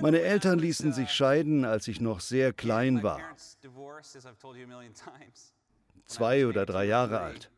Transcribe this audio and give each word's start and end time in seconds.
Meine 0.00 0.20
Eltern 0.20 0.58
ließen 0.58 0.92
sich 0.92 1.10
scheiden, 1.10 1.64
als 1.64 1.88
ich 1.88 2.00
noch 2.00 2.20
sehr 2.20 2.52
klein 2.52 3.02
war, 3.02 3.20
zwei 6.06 6.46
oder 6.46 6.66
drei 6.66 6.84
Jahre 6.84 7.20
alt. 7.20 7.50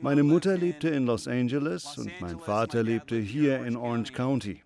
Meine 0.00 0.22
Mutter 0.22 0.56
lebte 0.56 0.88
in 0.88 1.06
Los 1.06 1.28
Angeles 1.28 1.98
und 1.98 2.10
mein 2.20 2.38
Vater 2.38 2.82
lebte 2.82 3.16
hier 3.16 3.64
in 3.64 3.76
Orange 3.76 4.12
County. 4.12 4.62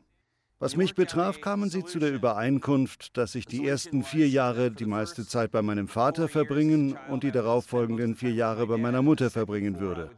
Was 0.61 0.74
mich 0.74 0.96
betraf, 0.96 1.40
kamen 1.40 1.70
sie 1.70 1.84
zu 1.84 2.00
der 2.00 2.12
Übereinkunft, 2.12 3.16
dass 3.16 3.36
ich 3.36 3.46
die 3.46 3.66
ersten 3.66 4.02
vier 4.02 4.28
Jahre 4.28 4.72
die 4.72 4.86
meiste 4.86 5.24
Zeit 5.24 5.52
bei 5.52 5.62
meinem 5.62 5.86
Vater 5.86 6.28
verbringen 6.28 6.98
und 7.08 7.22
die 7.22 7.30
darauffolgenden 7.30 8.16
vier 8.16 8.32
Jahre 8.32 8.66
bei 8.66 8.76
meiner 8.76 9.02
Mutter 9.02 9.30
verbringen 9.30 9.78
würde. 9.78 10.10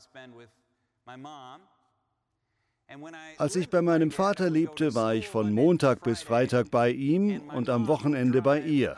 Als 3.39 3.57
ich 3.57 3.71
bei 3.71 3.83
meinem 3.83 4.11
Vater 4.11 4.51
lebte, 4.51 4.95
war 4.95 5.15
ich 5.15 5.29
von 5.29 5.53
Montag 5.53 6.03
bis 6.03 6.23
Freitag 6.23 6.71
bei 6.71 6.91
ihm 6.91 7.49
und 7.51 7.69
am 7.69 7.87
Wochenende 7.87 8.43
bei 8.43 8.61
ihr. 8.61 8.97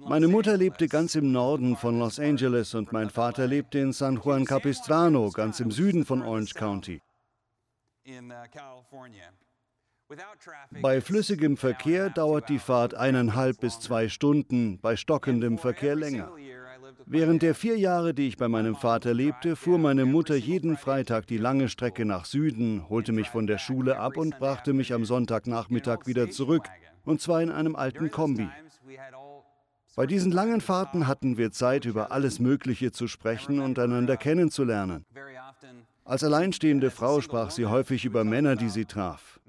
Meine 0.00 0.28
Mutter 0.28 0.56
lebte 0.56 0.88
ganz 0.88 1.14
im 1.14 1.32
Norden 1.32 1.76
von 1.76 1.98
Los 1.98 2.18
Angeles 2.18 2.74
und 2.74 2.92
mein 2.92 3.10
Vater 3.10 3.46
lebte 3.46 3.78
in 3.78 3.92
San 3.92 4.20
Juan 4.22 4.44
Capistrano, 4.44 5.30
ganz 5.30 5.60
im 5.60 5.70
Süden 5.70 6.04
von 6.04 6.22
Orange 6.22 6.54
County. 6.54 7.00
Bei 10.82 11.00
flüssigem 11.00 11.56
Verkehr 11.56 12.10
dauert 12.10 12.48
die 12.48 12.58
Fahrt 12.58 12.94
eineinhalb 12.94 13.60
bis 13.60 13.80
zwei 13.80 14.08
Stunden, 14.08 14.78
bei 14.80 14.96
stockendem 14.96 15.58
Verkehr 15.58 15.96
länger. 15.96 16.30
Während 17.04 17.42
der 17.42 17.54
vier 17.54 17.78
Jahre, 17.78 18.14
die 18.14 18.26
ich 18.26 18.36
bei 18.36 18.48
meinem 18.48 18.74
Vater 18.74 19.12
lebte, 19.12 19.54
fuhr 19.54 19.78
meine 19.78 20.06
Mutter 20.06 20.34
jeden 20.34 20.76
Freitag 20.76 21.26
die 21.26 21.38
lange 21.38 21.68
Strecke 21.68 22.04
nach 22.04 22.24
Süden, 22.24 22.88
holte 22.88 23.12
mich 23.12 23.28
von 23.28 23.46
der 23.46 23.58
Schule 23.58 23.98
ab 23.98 24.16
und 24.16 24.38
brachte 24.38 24.72
mich 24.72 24.92
am 24.92 25.04
Sonntagnachmittag 25.04 26.06
wieder 26.06 26.30
zurück, 26.30 26.64
und 27.04 27.20
zwar 27.20 27.42
in 27.42 27.50
einem 27.50 27.76
alten 27.76 28.10
Kombi. 28.10 28.48
Bei 29.94 30.06
diesen 30.06 30.32
langen 30.32 30.60
Fahrten 30.60 31.06
hatten 31.06 31.38
wir 31.38 31.52
Zeit, 31.52 31.84
über 31.84 32.12
alles 32.12 32.38
Mögliche 32.38 32.92
zu 32.92 33.06
sprechen 33.08 33.60
und 33.60 33.78
einander 33.78 34.16
kennenzulernen. 34.16 35.06
Als 36.06 36.22
alleinstehende 36.22 36.92
Frau 36.92 37.20
sprach 37.20 37.50
sie 37.50 37.66
häufig 37.66 38.04
über 38.04 38.22
Männer, 38.22 38.54
die 38.54 38.68
sie 38.68 38.84
traf. 38.84 39.40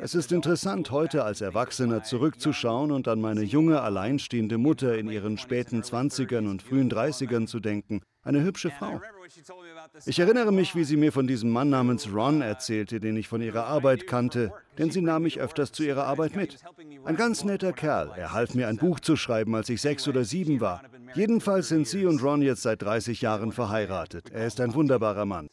Es 0.00 0.16
ist 0.16 0.32
interessant, 0.32 0.90
heute 0.90 1.22
als 1.22 1.40
Erwachsener 1.40 2.02
zurückzuschauen 2.02 2.90
und 2.90 3.06
an 3.06 3.20
meine 3.20 3.42
junge, 3.42 3.82
alleinstehende 3.82 4.58
Mutter 4.58 4.98
in 4.98 5.08
ihren 5.08 5.38
späten 5.38 5.82
20ern 5.82 6.50
und 6.50 6.60
frühen 6.60 6.90
30ern 6.90 7.46
zu 7.46 7.60
denken. 7.60 8.02
Eine 8.26 8.42
hübsche 8.42 8.72
Frau. 8.72 9.00
Ich 10.04 10.18
erinnere 10.18 10.52
mich, 10.52 10.74
wie 10.74 10.82
sie 10.82 10.96
mir 10.96 11.12
von 11.12 11.28
diesem 11.28 11.50
Mann 11.50 11.70
namens 11.70 12.12
Ron 12.12 12.42
erzählte, 12.42 12.98
den 12.98 13.16
ich 13.16 13.28
von 13.28 13.40
ihrer 13.40 13.66
Arbeit 13.66 14.08
kannte, 14.08 14.52
denn 14.78 14.90
sie 14.90 15.00
nahm 15.00 15.22
mich 15.22 15.38
öfters 15.38 15.70
zu 15.70 15.84
ihrer 15.84 16.04
Arbeit 16.04 16.34
mit. 16.34 16.58
Ein 17.04 17.14
ganz 17.14 17.44
netter 17.44 17.72
Kerl. 17.72 18.10
Er 18.16 18.32
half 18.32 18.54
mir 18.54 18.66
ein 18.66 18.78
Buch 18.78 18.98
zu 18.98 19.14
schreiben, 19.14 19.54
als 19.54 19.68
ich 19.68 19.80
sechs 19.80 20.08
oder 20.08 20.24
sieben 20.24 20.60
war. 20.60 20.82
Jedenfalls 21.14 21.68
sind 21.68 21.86
sie 21.86 22.04
und 22.04 22.20
Ron 22.20 22.42
jetzt 22.42 22.62
seit 22.62 22.82
30 22.82 23.20
Jahren 23.20 23.52
verheiratet. 23.52 24.30
Er 24.32 24.48
ist 24.48 24.60
ein 24.60 24.74
wunderbarer 24.74 25.24
Mann. 25.24 25.48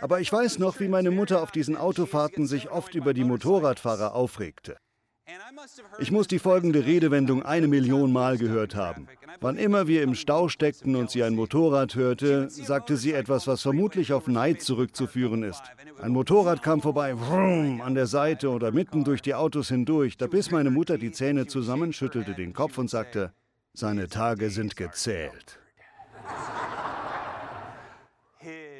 Aber 0.00 0.20
ich 0.20 0.32
weiß 0.32 0.58
noch, 0.60 0.80
wie 0.80 0.88
meine 0.88 1.10
Mutter 1.10 1.42
auf 1.42 1.50
diesen 1.50 1.76
Autofahrten 1.76 2.46
sich 2.46 2.70
oft 2.70 2.94
über 2.94 3.12
die 3.12 3.24
Motorradfahrer 3.24 4.14
aufregte. 4.14 4.78
Ich 5.98 6.10
muss 6.10 6.28
die 6.28 6.38
folgende 6.38 6.84
Redewendung 6.86 7.42
eine 7.42 7.68
Million 7.68 8.12
Mal 8.12 8.38
gehört 8.38 8.74
haben. 8.74 9.06
Wann 9.40 9.56
immer 9.56 9.86
wir 9.86 10.02
im 10.02 10.14
Stau 10.14 10.48
steckten 10.48 10.96
und 10.96 11.10
sie 11.10 11.22
ein 11.22 11.34
Motorrad 11.34 11.94
hörte, 11.94 12.48
sagte 12.50 12.96
sie 12.96 13.12
etwas, 13.12 13.46
was 13.46 13.62
vermutlich 13.62 14.12
auf 14.12 14.26
Neid 14.26 14.62
zurückzuführen 14.62 15.42
ist. 15.42 15.62
Ein 16.00 16.12
Motorrad 16.12 16.62
kam 16.62 16.80
vorbei, 16.80 17.14
vroom, 17.16 17.80
an 17.80 17.94
der 17.94 18.06
Seite 18.06 18.50
oder 18.50 18.72
mitten 18.72 19.04
durch 19.04 19.22
die 19.22 19.34
Autos 19.34 19.68
hindurch. 19.68 20.16
Da 20.16 20.26
biss 20.26 20.50
meine 20.50 20.70
Mutter 20.70 20.98
die 20.98 21.12
Zähne 21.12 21.46
zusammen, 21.46 21.92
schüttelte 21.92 22.34
den 22.34 22.52
Kopf 22.52 22.78
und 22.78 22.90
sagte, 22.90 23.32
seine 23.72 24.08
Tage 24.08 24.50
sind 24.50 24.76
gezählt. 24.76 25.58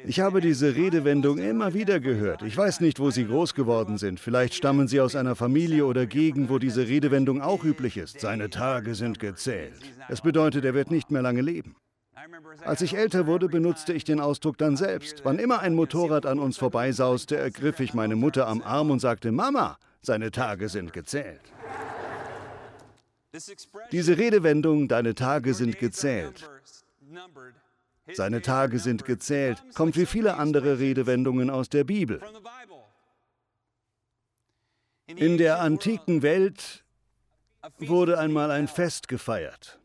Ich 0.07 0.19
habe 0.19 0.39
diese 0.39 0.75
Redewendung 0.75 1.39
immer 1.39 1.73
wieder 1.73 1.99
gehört. 1.99 2.43
Ich 2.43 2.55
weiß 2.55 2.79
nicht, 2.79 2.99
wo 2.99 3.09
Sie 3.09 3.25
groß 3.25 3.55
geworden 3.55 3.97
sind. 3.97 4.19
Vielleicht 4.19 4.53
stammen 4.53 4.87
Sie 4.87 5.01
aus 5.01 5.15
einer 5.15 5.35
Familie 5.35 5.85
oder 5.85 6.05
Gegend, 6.05 6.49
wo 6.49 6.59
diese 6.59 6.87
Redewendung 6.87 7.41
auch 7.41 7.63
üblich 7.63 7.97
ist. 7.97 8.19
Seine 8.19 8.49
Tage 8.49 8.93
sind 8.93 9.19
gezählt. 9.19 9.73
Es 10.07 10.21
bedeutet, 10.21 10.63
er 10.63 10.75
wird 10.75 10.91
nicht 10.91 11.09
mehr 11.09 11.21
lange 11.23 11.41
leben. 11.41 11.75
Als 12.63 12.81
ich 12.81 12.95
älter 12.95 13.25
wurde, 13.25 13.47
benutzte 13.47 13.93
ich 13.93 14.03
den 14.03 14.19
Ausdruck 14.19 14.57
dann 14.57 14.77
selbst. 14.77 15.21
Wann 15.23 15.39
immer 15.39 15.59
ein 15.59 15.73
Motorrad 15.73 16.25
an 16.25 16.39
uns 16.39 16.57
vorbeisauste, 16.57 17.37
ergriff 17.37 17.79
ich 17.79 17.93
meine 17.93 18.15
Mutter 18.15 18.47
am 18.47 18.61
Arm 18.61 18.91
und 18.91 18.99
sagte, 18.99 19.31
Mama, 19.31 19.77
seine 20.01 20.31
Tage 20.31 20.69
sind 20.69 20.93
gezählt. 20.93 21.41
Diese 23.91 24.17
Redewendung, 24.17 24.87
deine 24.87 25.13
Tage 25.13 25.53
sind 25.53 25.77
gezählt, 25.77 26.49
seine 28.13 28.41
Tage 28.41 28.79
sind 28.79 29.05
gezählt, 29.05 29.63
kommt 29.73 29.97
wie 29.97 30.05
viele 30.05 30.35
andere 30.35 30.79
Redewendungen 30.79 31.49
aus 31.49 31.69
der 31.69 31.83
Bibel. 31.83 32.21
In 35.07 35.37
der 35.37 35.59
antiken 35.59 36.21
Welt 36.21 36.83
wurde 37.79 38.19
einmal 38.19 38.51
ein 38.51 38.67
Fest 38.67 39.07
gefeiert. 39.07 39.79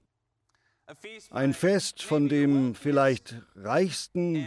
Ein 1.31 1.54
Fest 1.54 2.03
von 2.03 2.28
dem 2.28 2.75
vielleicht 2.75 3.36
reichsten 3.54 4.47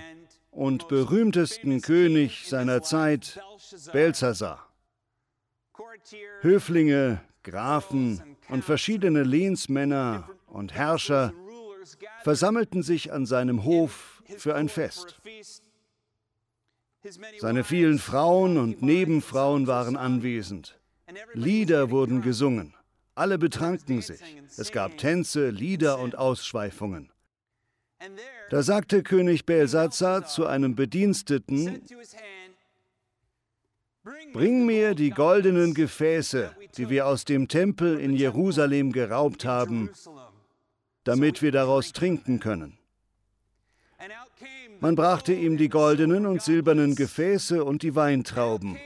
und 0.51 0.88
berühmtesten 0.88 1.81
König 1.81 2.47
seiner 2.47 2.81
Zeit, 2.81 3.40
Belshazzar. 3.91 4.67
Höflinge, 6.41 7.22
Grafen 7.44 8.22
und 8.50 8.63
verschiedene 8.63 9.23
Lehnsmänner 9.23 10.29
und 10.47 10.73
Herrscher 10.73 11.34
versammelten 12.23 12.83
sich 12.83 13.11
an 13.11 13.25
seinem 13.25 13.63
Hof 13.63 14.23
für 14.38 14.55
ein 14.55 14.69
Fest. 14.69 15.19
Seine 17.39 17.63
vielen 17.63 17.99
Frauen 17.99 18.57
und 18.57 18.81
Nebenfrauen 18.81 19.67
waren 19.67 19.97
anwesend. 19.97 20.79
Lieder 21.33 21.91
wurden 21.91 22.22
gesungen. 22.22 22.73
Alle 23.16 23.38
betranken 23.38 24.01
sich. 24.01 24.22
Es 24.57 24.72
gab 24.72 24.97
Tänze, 24.97 25.49
Lieder 25.49 25.99
und 25.99 26.17
Ausschweifungen. 26.17 27.11
Da 28.49 28.63
sagte 28.63 29.03
König 29.03 29.45
Belsazar 29.45 30.25
zu 30.25 30.45
einem 30.45 30.75
Bediensteten, 30.75 31.81
Bring 34.33 34.66
mir 34.66 34.95
die 34.95 35.11
goldenen 35.11 35.73
Gefäße, 35.73 36.53
die 36.75 36.89
wir 36.89 37.07
aus 37.07 37.23
dem 37.23 37.47
Tempel 37.47 37.99
in 37.99 38.13
Jerusalem 38.13 38.91
geraubt 38.91 39.45
haben, 39.45 39.91
damit 41.03 41.41
wir 41.41 41.52
daraus 41.52 41.94
trinken 41.94 42.40
können. 42.40 42.78
Man 44.80 44.96
brachte 44.96 45.34
ihm 45.34 45.58
die 45.58 45.69
goldenen 45.69 46.25
und 46.25 46.41
silbernen 46.41 46.96
Gefäße 46.96 47.64
und 47.64 47.84
die 47.84 47.96
Weintrauben. 47.96 48.78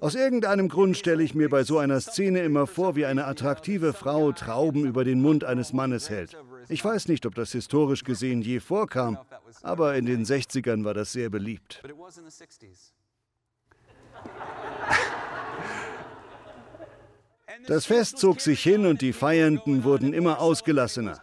Aus 0.00 0.14
irgendeinem 0.14 0.68
Grund 0.68 0.96
stelle 0.96 1.22
ich 1.22 1.34
mir 1.34 1.50
bei 1.50 1.62
so 1.62 1.78
einer 1.78 2.00
Szene 2.00 2.40
immer 2.40 2.66
vor, 2.66 2.96
wie 2.96 3.04
eine 3.04 3.26
attraktive 3.26 3.92
Frau 3.92 4.32
Trauben 4.32 4.86
über 4.86 5.04
den 5.04 5.20
Mund 5.20 5.44
eines 5.44 5.74
Mannes 5.74 6.08
hält. 6.08 6.36
Ich 6.68 6.82
weiß 6.82 7.08
nicht, 7.08 7.26
ob 7.26 7.34
das 7.34 7.52
historisch 7.52 8.04
gesehen 8.04 8.40
je 8.40 8.60
vorkam, 8.60 9.18
aber 9.62 9.96
in 9.96 10.06
den 10.06 10.24
60ern 10.24 10.84
war 10.84 10.94
das 10.94 11.12
sehr 11.12 11.28
beliebt. 11.28 11.82
Das 17.66 17.86
Fest 17.86 18.18
zog 18.18 18.40
sich 18.40 18.62
hin 18.62 18.86
und 18.86 19.00
die 19.00 19.12
Feiernden 19.12 19.84
wurden 19.84 20.12
immer 20.12 20.40
ausgelassener. 20.40 21.20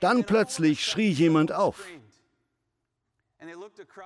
Dann 0.00 0.24
plötzlich 0.24 0.84
schrie 0.84 1.10
jemand 1.10 1.52
auf. 1.52 1.84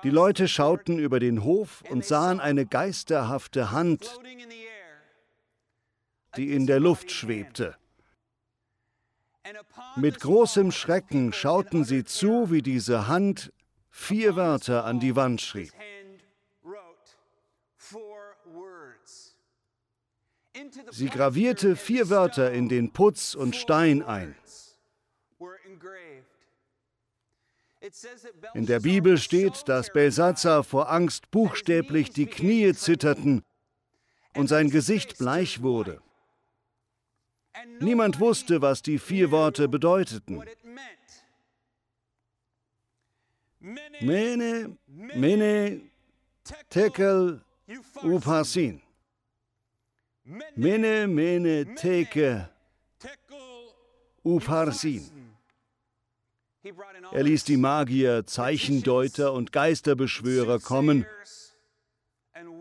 Die 0.03 0.09
Leute 0.09 0.47
schauten 0.47 0.99
über 0.99 1.19
den 1.19 1.43
Hof 1.43 1.83
und 1.89 2.05
sahen 2.05 2.39
eine 2.39 2.65
geisterhafte 2.65 3.71
Hand, 3.71 4.19
die 6.37 6.53
in 6.53 6.67
der 6.67 6.79
Luft 6.79 7.11
schwebte. 7.11 7.75
Mit 9.95 10.19
großem 10.19 10.71
Schrecken 10.71 11.33
schauten 11.33 11.83
sie 11.83 12.03
zu, 12.03 12.51
wie 12.51 12.61
diese 12.61 13.07
Hand 13.07 13.53
vier 13.89 14.35
Wörter 14.35 14.85
an 14.85 14.99
die 14.99 15.15
Wand 15.15 15.41
schrieb. 15.41 15.71
Sie 20.91 21.09
gravierte 21.09 21.75
vier 21.75 22.09
Wörter 22.09 22.51
in 22.51 22.69
den 22.69 22.91
Putz 22.91 23.35
und 23.35 23.55
Stein 23.55 24.01
ein. 24.03 24.35
In 28.53 28.65
der 28.65 28.79
Bibel 28.79 29.17
steht, 29.17 29.67
dass 29.67 29.91
Belsazar 29.91 30.63
vor 30.63 30.89
Angst 30.89 31.29
buchstäblich 31.29 32.09
die 32.09 32.25
Knie 32.25 32.73
zitterten 32.73 33.43
und 34.35 34.47
sein 34.47 34.69
Gesicht 34.69 35.17
bleich 35.17 35.61
wurde. 35.61 36.01
Niemand 37.79 38.19
wusste, 38.19 38.61
was 38.61 38.81
die 38.81 38.97
vier 38.97 39.31
Worte 39.31 39.67
bedeuteten. 39.67 40.43
Mene, 43.59 44.77
Mene, 44.87 45.81
Tekel, 46.69 47.41
Uparsin. 48.03 48.84
Mene, 50.55 51.07
mene, 51.07 51.75
teke, 51.75 52.49
Uparsin. 54.23 55.11
Er 57.11 57.21
ließ 57.21 57.43
die 57.43 57.57
Magier, 57.57 58.25
Zeichendeuter 58.25 59.33
und 59.33 59.51
Geisterbeschwörer 59.51 60.59
kommen, 60.59 61.05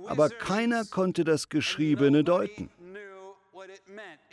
aber 0.06 0.28
keiner 0.28 0.84
konnte 0.84 1.24
das 1.24 1.48
Geschriebene 1.48 2.22
deuten. 2.22 2.68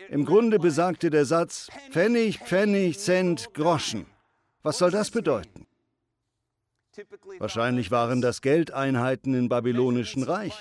Im 0.10 0.26
Grunde 0.26 0.60
besagte 0.60 1.10
der 1.10 1.24
Satz 1.24 1.70
Pfennig, 1.90 2.40
Pfennig, 2.40 3.00
Cent, 3.00 3.54
Groschen. 3.54 4.08
Was 4.62 4.78
soll 4.78 4.92
das 4.92 5.10
bedeuten? 5.10 5.66
Wahrscheinlich 7.40 7.92
waren 7.92 8.20
das 8.20 8.42
Geldeinheiten 8.42 9.34
im 9.34 9.48
babylonischen 9.48 10.24
Reich. 10.24 10.54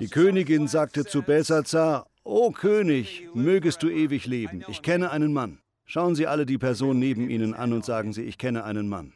Die 0.00 0.08
Königin 0.08 0.66
sagte 0.66 1.04
zu 1.04 1.22
Belsazar, 1.22 2.06
O 2.24 2.50
König, 2.50 3.28
mögest 3.34 3.82
du 3.82 3.90
ewig 3.90 4.26
leben, 4.26 4.64
ich 4.68 4.82
kenne 4.82 5.10
einen 5.10 5.32
Mann. 5.32 5.60
Schauen 5.84 6.14
Sie 6.14 6.26
alle 6.26 6.46
die 6.46 6.56
Person 6.58 6.98
neben 6.98 7.28
Ihnen 7.28 7.52
an 7.52 7.72
und 7.72 7.84
sagen 7.84 8.12
Sie, 8.12 8.22
ich 8.22 8.38
kenne 8.38 8.64
einen 8.64 8.88
Mann. 8.88 9.12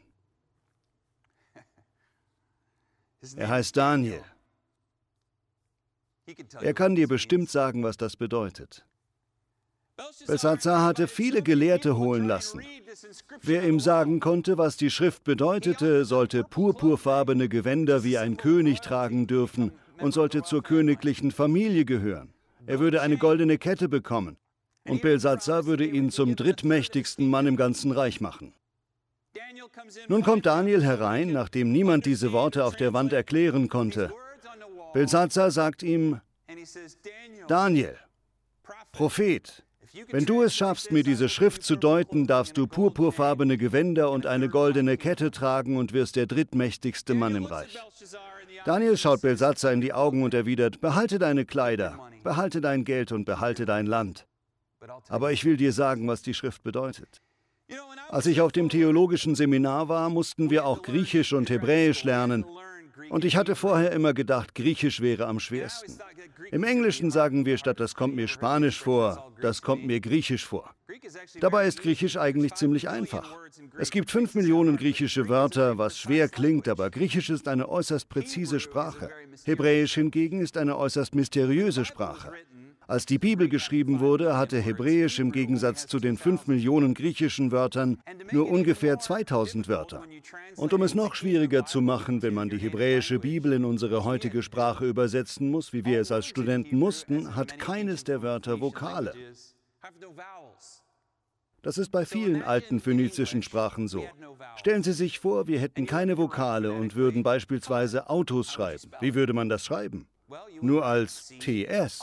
Er 3.36 3.48
heißt 3.48 3.76
Daniel. 3.76 4.22
Er 6.60 6.74
kann 6.74 6.94
dir 6.94 7.08
bestimmt 7.08 7.48
sagen, 7.50 7.82
was 7.82 7.96
das 7.96 8.16
bedeutet. 8.16 8.84
Belsazar 10.26 10.84
hatte 10.84 11.08
viele 11.08 11.42
Gelehrte 11.42 11.96
holen 11.96 12.28
lassen. 12.28 12.60
Wer 13.40 13.66
ihm 13.66 13.80
sagen 13.80 14.20
konnte, 14.20 14.58
was 14.58 14.76
die 14.76 14.90
Schrift 14.90 15.24
bedeutete, 15.24 16.04
sollte 16.04 16.44
purpurfarbene 16.44 17.48
Gewänder 17.48 18.04
wie 18.04 18.18
ein 18.18 18.36
König 18.36 18.80
tragen 18.80 19.26
dürfen 19.26 19.72
und 20.00 20.12
sollte 20.12 20.42
zur 20.42 20.62
königlichen 20.62 21.30
Familie 21.30 21.84
gehören. 21.84 22.32
Er 22.66 22.80
würde 22.80 23.00
eine 23.02 23.16
goldene 23.16 23.58
Kette 23.58 23.88
bekommen. 23.88 24.36
Und 24.86 25.02
Belsazar 25.02 25.66
würde 25.66 25.84
ihn 25.84 26.10
zum 26.10 26.34
drittmächtigsten 26.34 27.28
Mann 27.28 27.46
im 27.46 27.56
ganzen 27.56 27.92
Reich 27.92 28.20
machen. 28.20 28.54
Nun 30.08 30.22
kommt 30.22 30.46
Daniel 30.46 30.82
herein, 30.82 31.32
nachdem 31.32 31.70
niemand 31.72 32.06
diese 32.06 32.32
Worte 32.32 32.64
auf 32.64 32.76
der 32.76 32.92
Wand 32.92 33.12
erklären 33.12 33.68
konnte. 33.68 34.12
Belsazar 34.94 35.50
sagt 35.50 35.82
ihm, 35.82 36.20
Daniel, 37.46 37.96
Prophet, 38.92 39.64
wenn 40.10 40.24
du 40.24 40.42
es 40.42 40.54
schaffst, 40.54 40.92
mir 40.92 41.02
diese 41.02 41.28
Schrift 41.28 41.62
zu 41.62 41.76
deuten, 41.76 42.26
darfst 42.26 42.56
du 42.56 42.66
purpurfarbene 42.66 43.56
Gewänder 43.56 44.10
und 44.10 44.26
eine 44.26 44.48
goldene 44.48 44.96
Kette 44.96 45.30
tragen 45.30 45.76
und 45.76 45.92
wirst 45.92 46.16
der 46.16 46.26
drittmächtigste 46.26 47.14
Mann 47.14 47.36
im 47.36 47.44
Reich. 47.44 47.78
Daniel 48.64 48.96
schaut 48.96 49.22
Belsazar 49.22 49.72
in 49.72 49.80
die 49.80 49.92
Augen 49.92 50.22
und 50.22 50.34
erwidert, 50.34 50.80
behalte 50.80 51.18
deine 51.18 51.44
Kleider, 51.44 51.98
behalte 52.22 52.60
dein 52.60 52.84
Geld 52.84 53.12
und 53.12 53.24
behalte 53.24 53.64
dein 53.66 53.86
Land. 53.86 54.26
Aber 55.08 55.32
ich 55.32 55.44
will 55.44 55.56
dir 55.56 55.72
sagen, 55.72 56.06
was 56.06 56.22
die 56.22 56.34
Schrift 56.34 56.62
bedeutet. 56.62 57.20
Als 58.08 58.26
ich 58.26 58.40
auf 58.40 58.52
dem 58.52 58.68
theologischen 58.68 59.34
Seminar 59.34 59.88
war, 59.88 60.08
mussten 60.08 60.50
wir 60.50 60.64
auch 60.64 60.82
Griechisch 60.82 61.32
und 61.32 61.50
Hebräisch 61.50 62.04
lernen. 62.04 62.44
Und 63.10 63.24
ich 63.24 63.36
hatte 63.36 63.56
vorher 63.56 63.92
immer 63.92 64.14
gedacht, 64.14 64.54
Griechisch 64.54 65.00
wäre 65.00 65.26
am 65.26 65.40
schwersten. 65.40 65.98
Im 66.50 66.64
Englischen 66.64 67.10
sagen 67.10 67.46
wir 67.46 67.58
statt 67.58 67.80
das 67.80 67.94
kommt 67.94 68.14
mir 68.16 68.28
Spanisch 68.28 68.80
vor, 68.80 69.32
das 69.40 69.62
kommt 69.62 69.86
mir 69.86 70.00
Griechisch 70.00 70.44
vor. 70.46 70.74
Dabei 71.40 71.66
ist 71.66 71.82
Griechisch 71.82 72.16
eigentlich 72.16 72.54
ziemlich 72.54 72.88
einfach. 72.88 73.36
Es 73.78 73.90
gibt 73.90 74.10
fünf 74.10 74.34
Millionen 74.34 74.76
griechische 74.76 75.28
Wörter, 75.28 75.78
was 75.78 75.98
schwer 75.98 76.28
klingt, 76.28 76.68
aber 76.68 76.90
Griechisch 76.90 77.30
ist 77.30 77.48
eine 77.48 77.68
äußerst 77.68 78.08
präzise 78.08 78.60
Sprache. 78.60 79.10
Hebräisch 79.44 79.94
hingegen 79.94 80.40
ist 80.40 80.56
eine 80.56 80.76
äußerst 80.76 81.14
mysteriöse 81.14 81.84
Sprache. 81.84 82.32
Als 82.88 83.04
die 83.04 83.18
Bibel 83.18 83.50
geschrieben 83.50 84.00
wurde, 84.00 84.38
hatte 84.38 84.58
Hebräisch 84.58 85.18
im 85.18 85.30
Gegensatz 85.30 85.86
zu 85.86 86.00
den 86.00 86.16
5 86.16 86.46
Millionen 86.46 86.94
griechischen 86.94 87.52
Wörtern 87.52 88.00
nur 88.32 88.48
ungefähr 88.50 88.98
2000 88.98 89.68
Wörter. 89.68 90.02
Und 90.56 90.72
um 90.72 90.80
es 90.80 90.94
noch 90.94 91.14
schwieriger 91.14 91.66
zu 91.66 91.82
machen, 91.82 92.22
wenn 92.22 92.32
man 92.32 92.48
die 92.48 92.56
hebräische 92.56 93.18
Bibel 93.18 93.52
in 93.52 93.66
unsere 93.66 94.04
heutige 94.04 94.42
Sprache 94.42 94.86
übersetzen 94.86 95.50
muss, 95.50 95.74
wie 95.74 95.84
wir 95.84 96.00
es 96.00 96.10
als 96.10 96.24
Studenten 96.24 96.78
mussten, 96.78 97.36
hat 97.36 97.58
keines 97.58 98.04
der 98.04 98.22
Wörter 98.22 98.62
Vokale. 98.62 99.12
Das 101.60 101.76
ist 101.76 101.90
bei 101.90 102.06
vielen 102.06 102.42
alten 102.42 102.80
phönizischen 102.80 103.42
Sprachen 103.42 103.88
so. 103.88 104.06
Stellen 104.56 104.82
Sie 104.82 104.94
sich 104.94 105.18
vor, 105.18 105.46
wir 105.46 105.60
hätten 105.60 105.84
keine 105.84 106.16
Vokale 106.16 106.72
und 106.72 106.94
würden 106.96 107.22
beispielsweise 107.22 108.08
Autos 108.08 108.50
schreiben. 108.50 108.92
Wie 109.00 109.14
würde 109.14 109.34
man 109.34 109.50
das 109.50 109.62
schreiben? 109.62 110.08
Nur 110.62 110.86
als 110.86 111.28
TS. 111.40 112.00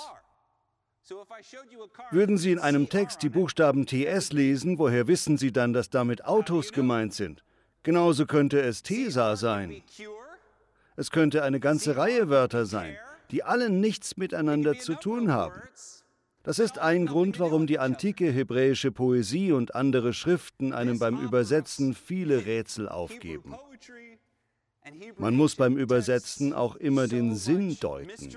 Würden 2.12 2.38
Sie 2.38 2.52
in 2.52 2.60
einem 2.60 2.90
Text 2.90 3.22
die 3.22 3.30
Buchstaben 3.30 3.86
TS 3.86 4.32
lesen, 4.32 4.80
woher 4.80 5.08
wissen 5.08 5.38
Sie 5.38 5.52
dann, 5.52 5.74
dass 5.74 5.90
damit 5.90 6.26
Autos 6.26 6.72
gemeint 6.72 7.14
sind? 7.14 7.44
Genauso 7.84 8.26
könnte 8.26 8.60
es 8.62 8.82
TESA 8.82 9.36
sein. 9.36 9.84
Es 10.96 11.12
könnte 11.12 11.44
eine 11.44 11.60
ganze 11.60 11.98
Reihe 11.98 12.30
Wörter 12.30 12.66
sein, 12.66 12.96
die 13.30 13.44
alle 13.44 13.70
nichts 13.70 14.18
miteinander 14.18 14.80
zu 14.80 14.96
tun 14.96 15.32
haben. 15.32 15.62
Das 16.42 16.58
ist 16.60 16.80
ein 16.80 17.06
Grund, 17.06 17.40
warum 17.40 17.68
die 17.68 17.80
antike 17.80 18.32
hebräische 18.32 18.92
Poesie 18.92 19.52
und 19.52 19.76
andere 19.76 20.14
Schriften 20.14 20.74
einem 20.74 21.00
beim 21.00 21.20
Übersetzen 21.20 21.94
viele 21.94 22.46
Rätsel 22.46 22.88
aufgeben. 22.90 23.56
Man 25.18 25.36
muss 25.36 25.56
beim 25.56 25.78
Übersetzen 25.78 26.54
auch 26.54 26.76
immer 26.76 27.08
den 27.08 27.36
Sinn 27.36 27.78
deuten. 27.80 28.36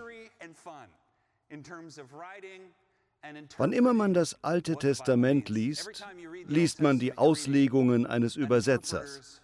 Wann 3.56 3.73
immer 3.73 3.95
man 3.95 4.15
das 4.15 4.43
Alte 4.45 4.77
Testament 4.77 5.49
liest, 5.49 6.05
liest 6.47 6.81
man 6.81 6.99
die 6.99 7.17
Auslegungen 7.19 8.06
eines 8.06 8.37
Übersetzers. 8.37 9.41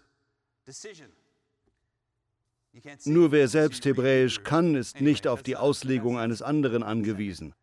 Nur 3.05 3.33
wer 3.33 3.49
selbst 3.49 3.85
Hebräisch 3.85 4.43
kann, 4.43 4.75
ist 4.75 5.01
nicht 5.01 5.27
auf 5.27 5.43
die 5.43 5.57
Auslegung 5.57 6.19
eines 6.19 6.43
anderen 6.43 6.83
angewiesen. 6.83 7.55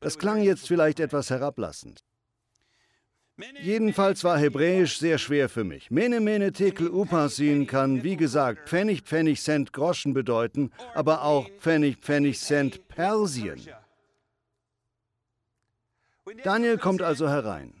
Das 0.00 0.18
klang 0.18 0.42
jetzt 0.42 0.68
vielleicht 0.68 1.00
etwas 1.00 1.30
herablassend. 1.30 2.04
Jedenfalls 3.60 4.22
war 4.22 4.38
Hebräisch 4.38 4.98
sehr 4.98 5.18
schwer 5.18 5.48
für 5.48 5.64
mich. 5.64 5.90
Mene, 5.90 6.20
mene, 6.20 6.52
tekel, 6.52 6.88
upasin 6.88 7.66
kann, 7.66 8.04
wie 8.04 8.16
gesagt, 8.16 8.68
Pfennig, 8.68 9.02
Pfennig, 9.02 9.42
Cent, 9.42 9.72
Groschen 9.72 10.14
bedeuten, 10.14 10.70
aber 10.94 11.22
auch 11.22 11.48
Pfennig, 11.58 11.98
Pfennig, 11.98 12.38
Cent, 12.38 12.86
Persien. 12.86 13.60
Daniel 16.44 16.78
kommt 16.78 17.02
also 17.02 17.28
herein. 17.28 17.74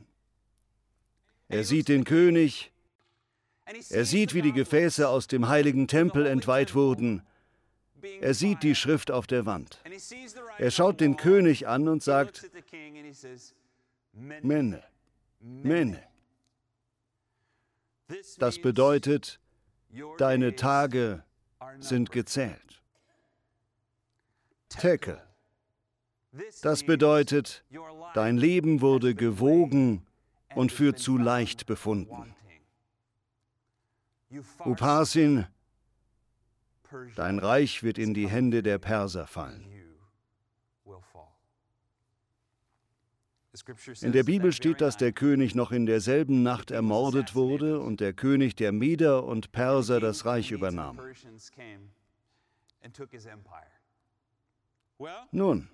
Er 1.48 1.62
sieht 1.62 1.88
den 1.88 2.04
König, 2.04 2.72
er 3.90 4.04
sieht, 4.04 4.34
wie 4.34 4.42
die 4.42 4.52
Gefäße 4.52 5.08
aus 5.08 5.28
dem 5.28 5.48
heiligen 5.48 5.86
Tempel 5.86 6.26
entweiht 6.26 6.74
wurden, 6.74 7.22
er 8.20 8.34
sieht 8.34 8.62
die 8.62 8.74
Schrift 8.74 9.10
auf 9.10 9.26
der 9.26 9.46
Wand. 9.46 9.80
Er 10.58 10.70
schaut 10.70 11.00
den 11.00 11.16
König 11.16 11.68
an 11.68 11.88
und 11.88 12.02
sagt, 12.02 12.50
Mene. 14.12 14.82
Mene. 15.44 16.02
Das 18.38 18.58
bedeutet, 18.60 19.40
deine 20.16 20.56
Tage 20.56 21.22
sind 21.80 22.10
gezählt. 22.12 22.82
Tekel. 24.70 25.20
Das 26.62 26.84
bedeutet, 26.84 27.64
dein 28.14 28.38
Leben 28.38 28.80
wurde 28.80 29.14
gewogen 29.14 30.06
und 30.54 30.72
für 30.72 30.94
zu 30.94 31.18
leicht 31.18 31.66
befunden. 31.66 32.34
Uparsin, 34.64 35.46
dein 37.16 37.38
Reich 37.38 37.82
wird 37.82 37.98
in 37.98 38.14
die 38.14 38.28
Hände 38.28 38.62
der 38.62 38.78
Perser 38.78 39.26
fallen. 39.26 39.73
In 44.00 44.12
der 44.12 44.24
Bibel 44.24 44.52
steht, 44.52 44.80
dass 44.80 44.96
der 44.96 45.12
König 45.12 45.54
noch 45.54 45.70
in 45.70 45.86
derselben 45.86 46.42
Nacht 46.42 46.72
ermordet 46.72 47.36
wurde 47.36 47.78
und 47.78 48.00
der 48.00 48.12
König 48.12 48.56
der 48.56 48.72
Meder 48.72 49.24
und 49.24 49.52
Perser 49.52 50.00
das 50.00 50.24
Reich 50.24 50.50
übernahm. 50.50 51.00
Nun, 55.30 55.68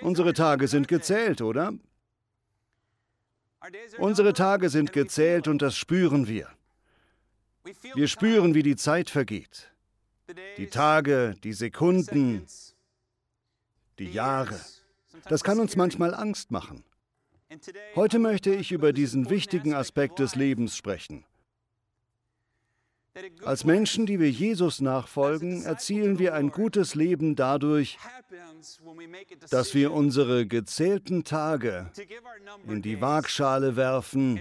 unsere 0.00 0.32
Tage 0.32 0.68
sind 0.68 0.86
gezählt, 0.86 1.42
oder? 1.42 1.72
Unsere 3.98 4.32
Tage 4.32 4.70
sind 4.70 4.92
gezählt 4.92 5.48
und 5.48 5.62
das 5.62 5.76
spüren 5.76 6.28
wir. 6.28 6.48
Wir 7.94 8.06
spüren, 8.06 8.54
wie 8.54 8.62
die 8.62 8.76
Zeit 8.76 9.10
vergeht. 9.10 9.72
Die 10.56 10.68
Tage, 10.68 11.34
die 11.42 11.52
Sekunden, 11.52 12.46
die 13.98 14.10
Jahre. 14.10 14.60
Das 15.28 15.42
kann 15.44 15.60
uns 15.60 15.76
manchmal 15.76 16.14
Angst 16.14 16.50
machen. 16.50 16.84
Heute 17.94 18.18
möchte 18.18 18.54
ich 18.54 18.72
über 18.72 18.92
diesen 18.92 19.30
wichtigen 19.30 19.74
Aspekt 19.74 20.18
des 20.18 20.34
Lebens 20.34 20.76
sprechen. 20.76 21.24
Als 23.44 23.64
Menschen, 23.64 24.04
die 24.04 24.20
wir 24.20 24.30
Jesus 24.30 24.80
nachfolgen, 24.80 25.64
erzielen 25.64 26.18
wir 26.18 26.34
ein 26.34 26.50
gutes 26.50 26.94
Leben 26.94 27.34
dadurch, 27.34 27.98
dass 29.50 29.74
wir 29.74 29.92
unsere 29.92 30.46
gezählten 30.46 31.24
Tage 31.24 31.90
in 32.66 32.82
die 32.82 33.00
Waagschale 33.00 33.76
werfen 33.76 34.40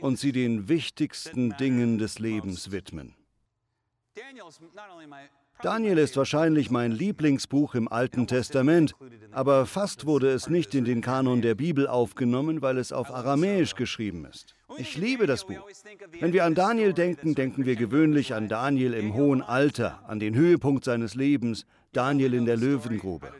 und 0.00 0.18
sie 0.18 0.32
den 0.32 0.68
wichtigsten 0.68 1.56
Dingen 1.56 1.98
des 1.98 2.18
Lebens 2.18 2.72
widmen. 2.72 3.14
Daniel 5.62 5.98
ist 5.98 6.16
wahrscheinlich 6.16 6.70
mein 6.70 6.92
Lieblingsbuch 6.92 7.74
im 7.74 7.88
Alten 7.88 8.26
Testament, 8.26 8.94
aber 9.30 9.66
fast 9.66 10.04
wurde 10.06 10.30
es 10.30 10.48
nicht 10.48 10.74
in 10.74 10.84
den 10.84 11.00
Kanon 11.00 11.42
der 11.42 11.54
Bibel 11.54 11.86
aufgenommen, 11.86 12.60
weil 12.60 12.78
es 12.78 12.92
auf 12.92 13.10
Aramäisch 13.10 13.74
geschrieben 13.74 14.26
ist. 14.26 14.54
Ich 14.76 14.96
liebe 14.96 15.26
das 15.26 15.46
Buch. 15.46 15.66
Wenn 16.20 16.32
wir 16.32 16.44
an 16.44 16.54
Daniel 16.54 16.92
denken, 16.92 17.34
denken 17.34 17.64
wir 17.64 17.76
gewöhnlich 17.76 18.34
an 18.34 18.48
Daniel 18.48 18.92
im 18.94 19.14
hohen 19.14 19.42
Alter, 19.42 20.02
an 20.06 20.18
den 20.18 20.34
Höhepunkt 20.34 20.84
seines 20.84 21.14
Lebens, 21.14 21.66
Daniel 21.92 22.34
in 22.34 22.44
der 22.44 22.56
Löwengrube. 22.56 23.32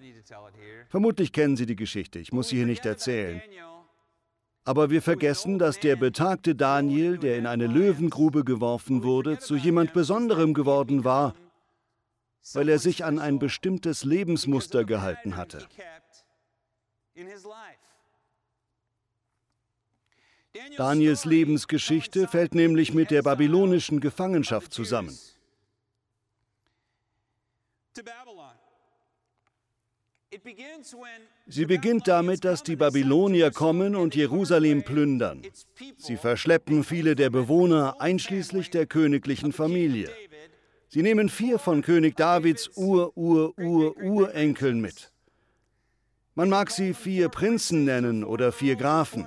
Vermutlich 0.88 1.32
kennen 1.32 1.56
Sie 1.56 1.66
die 1.66 1.76
Geschichte, 1.76 2.20
ich 2.20 2.32
muss 2.32 2.48
sie 2.48 2.56
hier 2.56 2.66
nicht 2.66 2.86
erzählen. 2.86 3.42
Aber 4.64 4.88
wir 4.88 5.02
vergessen, 5.02 5.58
dass 5.58 5.78
der 5.78 5.96
betagte 5.96 6.54
Daniel, 6.54 7.18
der 7.18 7.36
in 7.36 7.46
eine 7.46 7.66
Löwengrube 7.66 8.44
geworfen 8.44 9.02
wurde, 9.02 9.38
zu 9.38 9.56
jemand 9.56 9.92
Besonderem 9.92 10.54
geworden 10.54 11.04
war, 11.04 11.34
weil 12.52 12.68
er 12.68 12.78
sich 12.78 13.04
an 13.04 13.18
ein 13.18 13.38
bestimmtes 13.38 14.04
Lebensmuster 14.04 14.84
gehalten 14.84 15.36
hatte. 15.36 15.66
Daniels 20.76 21.24
Lebensgeschichte 21.24 22.28
fällt 22.28 22.54
nämlich 22.54 22.94
mit 22.94 23.10
der 23.10 23.22
babylonischen 23.22 24.00
Gefangenschaft 24.00 24.72
zusammen. 24.72 25.18
Sie 31.46 31.64
beginnt 31.64 32.08
damit, 32.08 32.44
dass 32.44 32.62
die 32.62 32.76
Babylonier 32.76 33.50
kommen 33.52 33.94
und 33.94 34.16
Jerusalem 34.16 34.82
plündern. 34.82 35.42
Sie 35.96 36.16
verschleppen 36.16 36.82
viele 36.82 37.14
der 37.14 37.30
Bewohner, 37.30 38.00
einschließlich 38.00 38.70
der 38.70 38.86
königlichen 38.86 39.52
Familie. 39.52 40.10
Sie 40.94 41.02
nehmen 41.02 41.28
vier 41.28 41.58
von 41.58 41.82
König 41.82 42.14
Davids 42.14 42.70
Ur-Ur-Ur-Urenkeln 42.76 44.80
mit. 44.80 45.10
Man 46.36 46.48
mag 46.48 46.70
sie 46.70 46.94
vier 46.94 47.28
Prinzen 47.30 47.84
nennen 47.84 48.22
oder 48.22 48.52
vier 48.52 48.76
Grafen. 48.76 49.26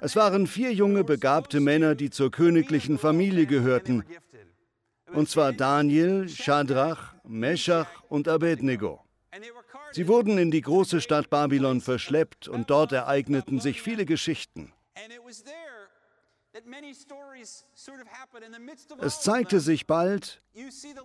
Es 0.00 0.16
waren 0.16 0.46
vier 0.46 0.72
junge, 0.72 1.04
begabte 1.04 1.60
Männer, 1.60 1.94
die 1.94 2.08
zur 2.08 2.30
königlichen 2.30 2.96
Familie 2.96 3.44
gehörten. 3.44 4.02
Und 5.12 5.28
zwar 5.28 5.52
Daniel, 5.52 6.30
Shadrach, 6.30 7.12
Meshach 7.28 8.02
und 8.08 8.26
Abednego. 8.26 9.04
Sie 9.92 10.08
wurden 10.08 10.38
in 10.38 10.50
die 10.50 10.62
große 10.62 11.02
Stadt 11.02 11.28
Babylon 11.28 11.82
verschleppt 11.82 12.48
und 12.48 12.70
dort 12.70 12.92
ereigneten 12.92 13.60
sich 13.60 13.82
viele 13.82 14.06
Geschichten. 14.06 14.72
Es 19.00 19.20
zeigte 19.20 19.60
sich 19.60 19.86
bald, 19.86 20.42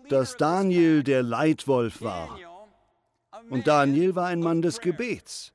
dass 0.09 0.37
Daniel 0.37 1.03
der 1.03 1.23
Leitwolf 1.23 2.01
war. 2.01 2.39
Und 3.49 3.67
Daniel 3.67 4.15
war 4.15 4.27
ein 4.27 4.39
Mann 4.39 4.61
des 4.61 4.79
Gebets. 4.81 5.53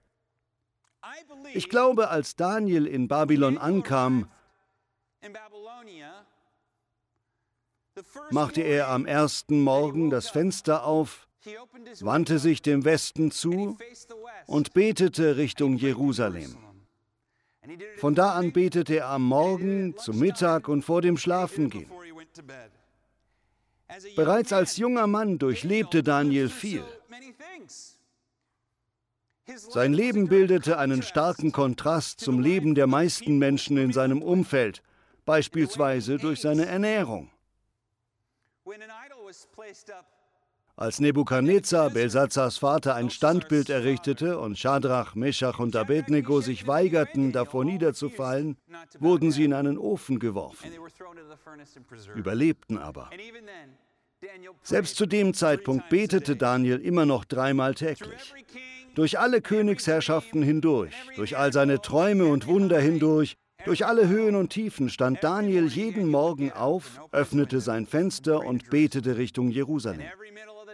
Ich 1.54 1.68
glaube, 1.68 2.08
als 2.08 2.36
Daniel 2.36 2.86
in 2.86 3.08
Babylon 3.08 3.58
ankam, 3.58 4.30
machte 8.30 8.62
er 8.62 8.88
am 8.88 9.06
ersten 9.06 9.60
Morgen 9.62 10.10
das 10.10 10.28
Fenster 10.30 10.84
auf 10.84 11.26
wandte 12.00 12.38
sich 12.38 12.60
dem 12.62 12.84
Westen 12.84 13.30
zu 13.30 13.78
und 14.46 14.74
betete 14.74 15.36
Richtung 15.36 15.76
Jerusalem. 15.76 16.69
Von 17.96 18.14
da 18.14 18.32
an 18.32 18.52
betete 18.52 18.96
er 18.96 19.08
am 19.08 19.22
Morgen, 19.22 19.96
zum 19.98 20.18
Mittag 20.18 20.68
und 20.68 20.82
vor 20.82 21.02
dem 21.02 21.16
Schlafengehen. 21.16 21.90
Bereits 24.16 24.52
als 24.52 24.76
junger 24.76 25.06
Mann 25.06 25.38
durchlebte 25.38 26.02
Daniel 26.02 26.48
viel. 26.48 26.84
Sein 29.56 29.92
Leben 29.92 30.28
bildete 30.28 30.78
einen 30.78 31.02
starken 31.02 31.52
Kontrast 31.52 32.20
zum 32.20 32.40
Leben 32.40 32.74
der 32.74 32.86
meisten 32.86 33.38
Menschen 33.38 33.76
in 33.76 33.92
seinem 33.92 34.22
Umfeld, 34.22 34.82
beispielsweise 35.24 36.18
durch 36.18 36.40
seine 36.40 36.66
Ernährung. 36.66 37.30
Als 40.80 40.98
Nebukadnezar, 40.98 41.90
Belsazars 41.90 42.56
Vater, 42.56 42.94
ein 42.94 43.10
Standbild 43.10 43.68
errichtete 43.68 44.38
und 44.38 44.58
Schadrach, 44.58 45.14
Meschach 45.14 45.58
und 45.58 45.76
Abednego 45.76 46.40
sich 46.40 46.66
weigerten, 46.66 47.32
davor 47.32 47.66
niederzufallen, 47.66 48.56
wurden 48.98 49.30
sie 49.30 49.44
in 49.44 49.52
einen 49.52 49.76
Ofen 49.76 50.18
geworfen, 50.18 50.70
überlebten 52.14 52.78
aber. 52.78 53.10
Selbst 54.62 54.96
zu 54.96 55.04
dem 55.04 55.34
Zeitpunkt 55.34 55.90
betete 55.90 56.34
Daniel 56.34 56.78
immer 56.78 57.04
noch 57.04 57.26
dreimal 57.26 57.74
täglich. 57.74 58.32
Durch 58.94 59.18
alle 59.18 59.42
Königsherrschaften 59.42 60.42
hindurch, 60.42 60.94
durch 61.14 61.36
all 61.36 61.52
seine 61.52 61.82
Träume 61.82 62.24
und 62.24 62.46
Wunder 62.46 62.80
hindurch, 62.80 63.36
durch 63.66 63.84
alle 63.84 64.08
Höhen 64.08 64.34
und 64.34 64.48
Tiefen 64.48 64.88
stand 64.88 65.22
Daniel 65.22 65.66
jeden 65.66 66.08
Morgen 66.08 66.50
auf, 66.52 67.02
öffnete 67.12 67.60
sein 67.60 67.84
Fenster 67.84 68.40
und 68.46 68.70
betete 68.70 69.18
Richtung 69.18 69.50
Jerusalem. 69.50 70.06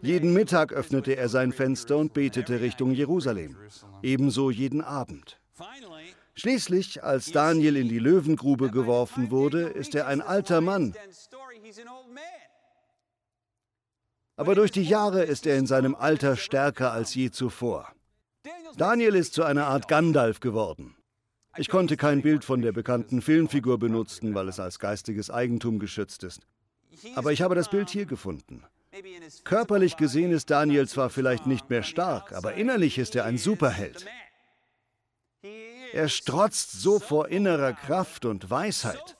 Jeden 0.03 0.33
Mittag 0.33 0.73
öffnete 0.73 1.17
er 1.17 1.29
sein 1.29 1.53
Fenster 1.53 1.97
und 1.97 2.12
betete 2.12 2.61
Richtung 2.61 2.93
Jerusalem. 2.93 3.57
Ebenso 4.03 4.50
jeden 4.50 4.83
Abend. 4.83 5.38
Schließlich, 6.35 7.03
als 7.03 7.33
Daniel 7.33 7.76
in 7.76 7.88
die 7.88 7.99
Löwengrube 7.99 8.71
geworfen 8.71 9.31
wurde, 9.31 9.62
ist 9.62 9.95
er 9.95 10.07
ein 10.07 10.21
alter 10.21 10.61
Mann. 10.61 10.95
Aber 14.37 14.55
durch 14.55 14.71
die 14.71 14.83
Jahre 14.83 15.23
ist 15.25 15.47
er 15.47 15.57
in 15.57 15.67
seinem 15.67 15.95
Alter 15.95 16.37
stärker 16.37 16.93
als 16.93 17.15
je 17.15 17.31
zuvor. 17.31 17.91
Daniel 18.76 19.15
ist 19.15 19.33
zu 19.33 19.45
einer 19.45 19.67
Art 19.67 19.88
Gandalf 19.88 20.41
geworden. 20.41 20.95
Ich 21.57 21.71
konnte 21.71 21.97
kein 21.97 22.21
Bild 22.21 22.45
von 22.45 22.61
der 22.61 22.73
bekannten 22.73 23.23
Filmfigur 23.23 23.79
benutzen, 23.79 24.35
weil 24.35 24.49
es 24.49 24.61
als 24.61 24.79
geistiges 24.79 25.31
Eigentum 25.31 25.79
geschützt 25.79 26.23
ist. 26.23 26.43
Aber 27.15 27.33
ich 27.33 27.41
habe 27.41 27.55
das 27.55 27.71
Bild 27.71 27.88
hier 27.88 28.05
gefunden. 28.05 28.62
Körperlich 29.45 29.97
gesehen 29.97 30.33
ist 30.33 30.50
Daniel 30.50 30.88
zwar 30.88 31.11
vielleicht 31.11 31.47
nicht 31.47 31.71
mehr 31.71 31.83
stark, 31.83 32.33
aber 32.33 32.55
innerlich 32.55 32.99
ist 32.99 33.15
er 33.15 33.25
ein 33.25 33.38
Superheld. 33.38 34.07
Er 35.93 36.09
strotzt 36.09 36.73
so 36.73 36.99
vor 36.99 37.29
innerer 37.29 37.73
Kraft 37.73 38.25
und 38.25 38.50
Weisheit, 38.50 39.17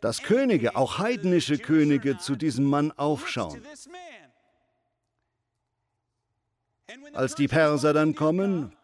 dass 0.00 0.22
Könige, 0.22 0.76
auch 0.76 0.98
heidnische 0.98 1.58
Könige, 1.58 2.18
zu 2.18 2.36
diesem 2.36 2.66
Mann 2.66 2.92
aufschauen. 2.92 3.62
Als 7.12 7.34
die 7.34 7.48
Perser 7.48 7.92
dann 7.92 8.14
kommen, 8.14 8.76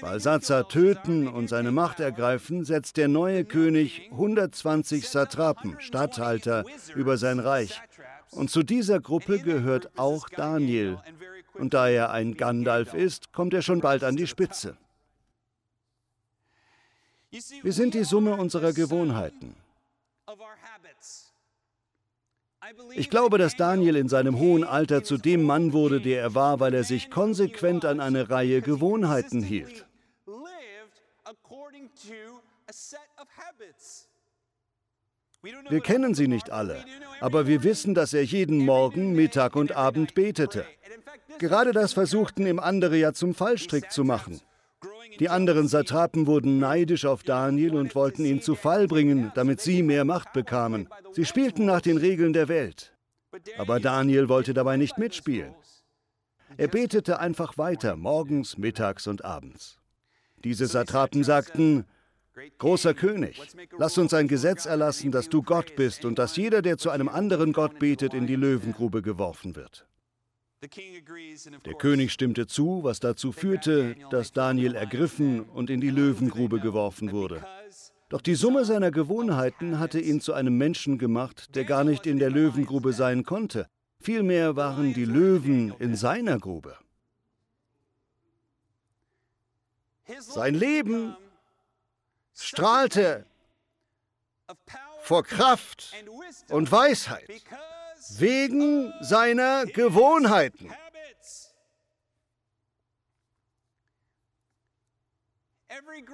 Balsazar 0.00 0.68
töten 0.68 1.28
und 1.28 1.48
seine 1.48 1.72
Macht 1.72 2.00
ergreifen, 2.00 2.64
setzt 2.64 2.96
der 2.96 3.08
neue 3.08 3.44
König 3.44 4.08
120 4.12 5.08
Satrapen, 5.08 5.76
Statthalter, 5.80 6.64
über 6.94 7.16
sein 7.16 7.38
Reich. 7.38 7.80
Und 8.30 8.50
zu 8.50 8.62
dieser 8.62 9.00
Gruppe 9.00 9.38
gehört 9.38 9.98
auch 9.98 10.28
Daniel. 10.28 10.98
Und 11.54 11.74
da 11.74 11.88
er 11.88 12.10
ein 12.10 12.36
Gandalf 12.36 12.94
ist, 12.94 13.32
kommt 13.32 13.54
er 13.54 13.62
schon 13.62 13.80
bald 13.80 14.04
an 14.04 14.16
die 14.16 14.26
Spitze. 14.26 14.76
Wir 17.62 17.72
sind 17.72 17.94
die 17.94 18.04
Summe 18.04 18.36
unserer 18.36 18.72
Gewohnheiten. 18.72 19.56
Ich 22.94 23.10
glaube, 23.10 23.38
dass 23.38 23.56
Daniel 23.56 23.96
in 23.96 24.08
seinem 24.08 24.38
hohen 24.38 24.64
Alter 24.64 25.04
zu 25.04 25.18
dem 25.18 25.44
Mann 25.44 25.72
wurde, 25.72 26.00
der 26.00 26.20
er 26.20 26.34
war, 26.34 26.58
weil 26.58 26.74
er 26.74 26.84
sich 26.84 27.10
konsequent 27.10 27.84
an 27.84 28.00
eine 28.00 28.28
Reihe 28.28 28.60
Gewohnheiten 28.60 29.42
hielt. 29.42 29.85
Wir 35.68 35.80
kennen 35.80 36.14
sie 36.14 36.28
nicht 36.28 36.50
alle, 36.50 36.84
aber 37.20 37.46
wir 37.46 37.62
wissen, 37.62 37.94
dass 37.94 38.12
er 38.12 38.24
jeden 38.24 38.58
Morgen, 38.58 39.12
Mittag 39.12 39.56
und 39.56 39.72
Abend 39.72 40.14
betete. 40.14 40.64
Gerade 41.38 41.72
das 41.72 41.92
versuchten 41.92 42.46
ihm 42.46 42.58
andere 42.58 42.96
ja 42.96 43.12
zum 43.12 43.34
Fallstrick 43.34 43.90
zu 43.90 44.04
machen. 44.04 44.40
Die 45.18 45.28
anderen 45.28 45.68
Satrapen 45.68 46.26
wurden 46.26 46.58
neidisch 46.58 47.06
auf 47.06 47.22
Daniel 47.22 47.74
und 47.76 47.94
wollten 47.94 48.24
ihn 48.24 48.42
zu 48.42 48.54
Fall 48.54 48.86
bringen, 48.86 49.32
damit 49.34 49.60
sie 49.60 49.82
mehr 49.82 50.04
Macht 50.04 50.32
bekamen. 50.32 50.88
Sie 51.12 51.24
spielten 51.24 51.64
nach 51.64 51.80
den 51.80 51.96
Regeln 51.96 52.32
der 52.32 52.48
Welt. 52.48 52.94
Aber 53.58 53.80
Daniel 53.80 54.28
wollte 54.28 54.54
dabei 54.54 54.76
nicht 54.76 54.98
mitspielen. 54.98 55.54
Er 56.58 56.68
betete 56.68 57.18
einfach 57.18 57.58
weiter, 57.58 57.96
morgens, 57.96 58.56
mittags 58.56 59.06
und 59.06 59.24
abends. 59.24 59.78
Diese 60.44 60.66
Satrapen 60.66 61.24
sagten, 61.24 61.84
Großer 62.58 62.92
König, 62.92 63.40
lass 63.78 63.96
uns 63.96 64.12
ein 64.12 64.28
Gesetz 64.28 64.66
erlassen, 64.66 65.10
dass 65.10 65.28
du 65.28 65.42
Gott 65.42 65.74
bist 65.74 66.04
und 66.04 66.18
dass 66.18 66.36
jeder, 66.36 66.60
der 66.60 66.76
zu 66.76 66.90
einem 66.90 67.08
anderen 67.08 67.52
Gott 67.52 67.78
betet, 67.78 68.12
in 68.12 68.26
die 68.26 68.36
Löwengrube 68.36 69.00
geworfen 69.00 69.56
wird. 69.56 69.86
Der 71.64 71.74
König 71.74 72.12
stimmte 72.12 72.46
zu, 72.46 72.82
was 72.82 73.00
dazu 73.00 73.32
führte, 73.32 73.94
dass 74.10 74.32
Daniel 74.32 74.74
ergriffen 74.74 75.42
und 75.42 75.70
in 75.70 75.80
die 75.80 75.90
Löwengrube 75.90 76.60
geworfen 76.60 77.12
wurde. 77.12 77.42
Doch 78.08 78.20
die 78.20 78.34
Summe 78.34 78.64
seiner 78.64 78.90
Gewohnheiten 78.90 79.78
hatte 79.78 80.00
ihn 80.00 80.20
zu 80.20 80.32
einem 80.32 80.56
Menschen 80.56 80.98
gemacht, 80.98 81.54
der 81.54 81.64
gar 81.64 81.84
nicht 81.84 82.06
in 82.06 82.18
der 82.18 82.30
Löwengrube 82.30 82.92
sein 82.92 83.24
konnte. 83.24 83.66
Vielmehr 84.00 84.56
waren 84.56 84.92
die 84.92 85.04
Löwen 85.04 85.74
in 85.78 85.96
seiner 85.96 86.38
Grube. 86.38 86.76
Sein 90.20 90.54
Leben 90.54 91.16
strahlte 92.36 93.26
vor 95.02 95.24
Kraft 95.24 95.92
und 96.50 96.70
Weisheit 96.70 97.28
wegen 98.18 98.92
seiner 99.00 99.66
Gewohnheiten. 99.66 100.70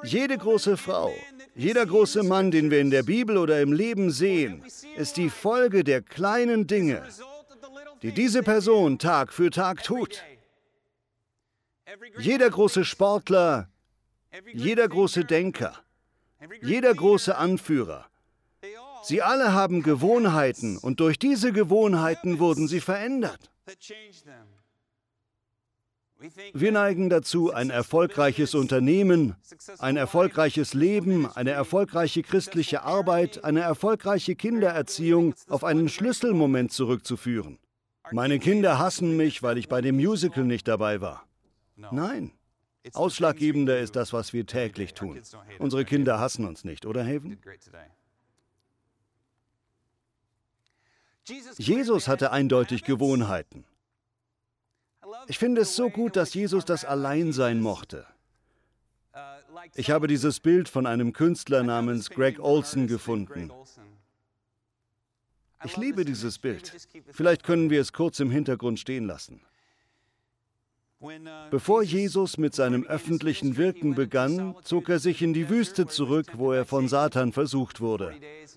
Jede 0.02 0.38
große 0.38 0.76
Frau, 0.76 1.14
jeder 1.54 1.86
große 1.86 2.22
Mann, 2.22 2.50
den 2.50 2.70
wir 2.70 2.80
in 2.80 2.90
der 2.90 3.02
Bibel 3.02 3.36
oder 3.36 3.60
im 3.60 3.72
Leben 3.72 4.10
sehen, 4.10 4.64
ist 4.96 5.16
die 5.16 5.30
Folge 5.30 5.84
der 5.84 6.02
kleinen 6.02 6.66
Dinge, 6.66 7.06
die 8.02 8.12
diese 8.12 8.42
Person 8.42 8.98
Tag 8.98 9.32
für 9.32 9.50
Tag 9.50 9.82
tut. 9.84 10.22
Jeder 12.18 12.50
große 12.50 12.84
Sportler, 12.84 13.68
jeder 14.52 14.88
große 14.88 15.24
Denker, 15.24 15.78
jeder 16.62 16.94
große 16.94 17.36
Anführer, 17.36 18.06
sie 19.02 19.22
alle 19.22 19.52
haben 19.52 19.82
Gewohnheiten 19.82 20.76
und 20.76 21.00
durch 21.00 21.18
diese 21.18 21.52
Gewohnheiten 21.52 22.38
wurden 22.38 22.68
sie 22.68 22.80
verändert. 22.80 23.50
Wir 26.52 26.72
neigen 26.72 27.10
dazu, 27.10 27.52
ein 27.52 27.70
erfolgreiches 27.70 28.54
Unternehmen, 28.54 29.34
ein 29.78 29.96
erfolgreiches 29.96 30.72
Leben, 30.72 31.26
eine 31.26 31.50
erfolgreiche 31.50 32.22
christliche 32.22 32.82
Arbeit, 32.82 33.42
eine 33.44 33.60
erfolgreiche 33.60 34.36
Kindererziehung 34.36 35.34
auf 35.48 35.64
einen 35.64 35.88
Schlüsselmoment 35.88 36.72
zurückzuführen. 36.72 37.58
Meine 38.12 38.38
Kinder 38.38 38.78
hassen 38.78 39.16
mich, 39.16 39.42
weil 39.42 39.58
ich 39.58 39.68
bei 39.68 39.80
dem 39.80 39.96
Musical 39.96 40.44
nicht 40.44 40.68
dabei 40.68 41.00
war. 41.00 41.24
Nein. 41.76 42.32
Ausschlaggebender 42.92 43.78
ist 43.78 43.96
das, 43.96 44.12
was 44.12 44.32
wir 44.32 44.46
täglich 44.46 44.94
tun. 44.94 45.20
Unsere 45.58 45.84
Kinder 45.84 46.18
hassen 46.18 46.44
uns 46.46 46.64
nicht, 46.64 46.84
oder 46.84 47.04
Haven? 47.04 47.38
Jesus 51.58 52.08
hatte 52.08 52.32
eindeutig 52.32 52.84
Gewohnheiten. 52.84 53.64
Ich 55.28 55.38
finde 55.38 55.60
es 55.60 55.76
so 55.76 55.90
gut, 55.90 56.16
dass 56.16 56.34
Jesus 56.34 56.64
das 56.64 56.84
Alleinsein 56.84 57.60
mochte. 57.60 58.06
Ich 59.74 59.90
habe 59.90 60.08
dieses 60.08 60.40
Bild 60.40 60.68
von 60.68 60.86
einem 60.86 61.12
Künstler 61.12 61.62
namens 61.62 62.10
Greg 62.10 62.40
Olson 62.40 62.86
gefunden. 62.86 63.52
Ich 65.64 65.76
liebe 65.76 66.04
dieses 66.04 66.38
Bild. 66.38 66.88
Vielleicht 67.10 67.44
können 67.44 67.70
wir 67.70 67.80
es 67.80 67.92
kurz 67.92 68.18
im 68.18 68.30
Hintergrund 68.30 68.80
stehen 68.80 69.06
lassen. 69.06 69.40
Bevor 71.50 71.82
Jesus 71.82 72.38
mit 72.38 72.54
seinem 72.54 72.84
öffentlichen 72.84 73.56
Wirken 73.56 73.94
begann, 73.94 74.54
zog 74.62 74.88
er 74.88 74.98
sich 74.98 75.20
in 75.22 75.34
die 75.34 75.48
Wüste 75.48 75.86
zurück, 75.86 76.26
wo 76.34 76.52
er 76.52 76.64
von 76.64 76.88
Satan 76.88 77.32
versucht 77.32 77.80
wurde. 77.80 78.14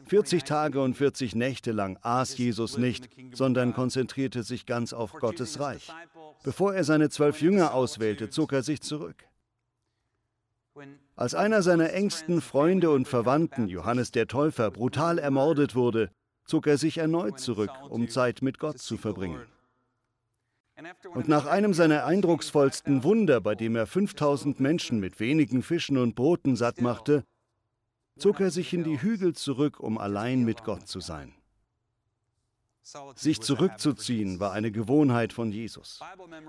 40 0.07 0.43
Tage 0.43 0.81
und 0.81 0.95
40 0.95 1.35
Nächte 1.35 1.71
lang 1.71 1.97
aß 2.01 2.37
Jesus 2.37 2.77
nicht, 2.77 3.09
sondern 3.33 3.73
konzentrierte 3.73 4.43
sich 4.43 4.65
ganz 4.65 4.93
auf 4.93 5.13
Gottes 5.13 5.59
Reich. 5.59 5.91
Bevor 6.43 6.75
er 6.75 6.83
seine 6.83 7.09
zwölf 7.09 7.41
Jünger 7.41 7.73
auswählte, 7.73 8.29
zog 8.29 8.53
er 8.53 8.61
sich 8.61 8.81
zurück. 8.81 9.25
Als 11.15 11.33
einer 11.33 11.61
seiner 11.61 11.93
engsten 11.93 12.41
Freunde 12.41 12.91
und 12.91 13.07
Verwandten, 13.07 13.67
Johannes 13.69 14.11
der 14.11 14.27
Täufer, 14.27 14.69
brutal 14.69 15.17
ermordet 15.17 15.73
wurde, 15.73 16.11
zog 16.45 16.67
er 16.67 16.77
sich 16.77 16.97
erneut 16.97 17.39
zurück, 17.39 17.71
um 17.89 18.09
Zeit 18.09 18.41
mit 18.41 18.59
Gott 18.59 18.79
zu 18.79 18.97
verbringen. 18.97 19.39
Und 21.13 21.27
nach 21.27 21.45
einem 21.45 21.73
seiner 21.73 22.05
eindrucksvollsten 22.05 23.03
Wunder, 23.03 23.39
bei 23.39 23.55
dem 23.55 23.75
er 23.75 23.87
5000 23.87 24.59
Menschen 24.59 24.99
mit 24.99 25.19
wenigen 25.19 25.63
Fischen 25.63 25.97
und 25.97 26.15
Broten 26.15 26.55
satt 26.55 26.81
machte, 26.81 27.23
zog 28.17 28.41
er 28.41 28.51
sich 28.51 28.73
in 28.73 28.83
die 28.83 29.01
Hügel 29.01 29.33
zurück, 29.33 29.79
um 29.79 29.97
allein 29.97 30.43
mit 30.43 30.63
Gott 30.63 30.87
zu 30.87 30.99
sein. 30.99 31.33
Sich 33.15 33.41
zurückzuziehen 33.41 34.39
war 34.39 34.51
eine 34.51 34.71
Gewohnheit 34.71 35.33
von 35.33 35.51
Jesus. 35.51 35.99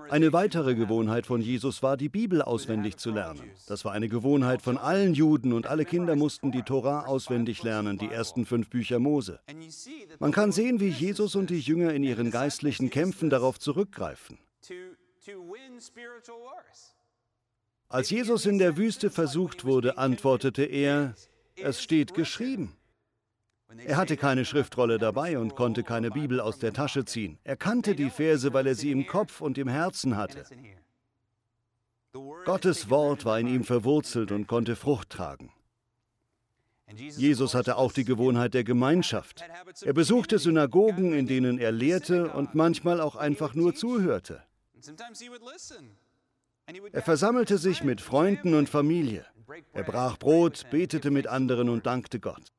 Eine 0.09 0.33
weitere 0.33 0.75
Gewohnheit 0.75 1.25
von 1.25 1.41
Jesus 1.41 1.81
war, 1.81 1.97
die 1.97 2.09
Bibel 2.09 2.43
auswendig 2.43 2.97
zu 2.97 3.09
lernen. 3.09 3.49
Das 3.67 3.85
war 3.85 3.93
eine 3.93 4.07
Gewohnheit 4.07 4.61
von 4.61 4.77
allen 4.77 5.15
Juden 5.15 5.51
und 5.51 5.65
alle 5.65 5.83
Kinder 5.83 6.15
mussten 6.15 6.51
die 6.51 6.61
Tora 6.61 7.05
auswendig 7.05 7.63
lernen, 7.63 7.97
die 7.97 8.09
ersten 8.09 8.45
fünf 8.45 8.69
Bücher 8.69 8.99
Mose. 8.99 9.39
Man 10.19 10.31
kann 10.31 10.51
sehen, 10.51 10.79
wie 10.79 10.89
Jesus 10.89 11.35
und 11.35 11.49
die 11.49 11.59
Jünger 11.59 11.91
in 11.93 12.03
ihren 12.03 12.29
geistlichen 12.29 12.91
Kämpfen 12.91 13.31
darauf 13.31 13.59
zurückgreifen. 13.59 14.37
Als 17.89 18.09
Jesus 18.11 18.45
in 18.45 18.59
der 18.59 18.77
Wüste 18.77 19.09
versucht 19.09 19.65
wurde, 19.65 19.97
antwortete 19.97 20.63
er, 20.63 21.15
es 21.55 21.81
steht 21.81 22.13
geschrieben. 22.13 22.76
Er 23.85 23.97
hatte 23.97 24.17
keine 24.17 24.45
Schriftrolle 24.45 24.97
dabei 24.97 25.37
und 25.37 25.55
konnte 25.55 25.83
keine 25.83 26.09
Bibel 26.09 26.39
aus 26.39 26.59
der 26.59 26.73
Tasche 26.73 27.05
ziehen. 27.05 27.37
Er 27.43 27.57
kannte 27.57 27.95
die 27.95 28.09
Verse, 28.09 28.53
weil 28.53 28.67
er 28.67 28.75
sie 28.75 28.91
im 28.91 29.07
Kopf 29.07 29.41
und 29.41 29.57
im 29.57 29.67
Herzen 29.67 30.15
hatte. 30.15 30.45
Gottes 32.45 32.89
Wort 32.89 33.25
war 33.25 33.39
in 33.39 33.47
ihm 33.47 33.63
verwurzelt 33.63 34.31
und 34.31 34.47
konnte 34.47 34.75
Frucht 34.75 35.09
tragen. 35.09 35.51
Jesus 36.95 37.53
hatte 37.53 37.75
auch 37.75 37.91
die 37.91 38.05
Gewohnheit 38.05 38.53
der 38.53 38.63
Gemeinschaft. 38.63 39.43
Er 39.81 39.93
besuchte 39.93 40.39
Synagogen, 40.39 41.11
in 41.13 41.27
denen 41.27 41.59
er 41.59 41.73
lehrte 41.73 42.29
und 42.31 42.55
manchmal 42.55 43.01
auch 43.01 43.17
einfach 43.17 43.53
nur 43.53 43.75
zuhörte. 43.75 44.41
Er 46.93 47.01
versammelte 47.01 47.57
sich 47.57 47.83
mit 47.83 47.99
Freunden 47.99 48.53
und 48.53 48.69
Familie. 48.69 49.25
Er 49.73 49.83
brach 49.83 50.17
Brot, 50.17 50.65
betete 50.71 51.11
mit 51.11 51.27
anderen 51.27 51.69
und 51.69 51.85
dankte 51.85 52.19
Gott. 52.19 52.53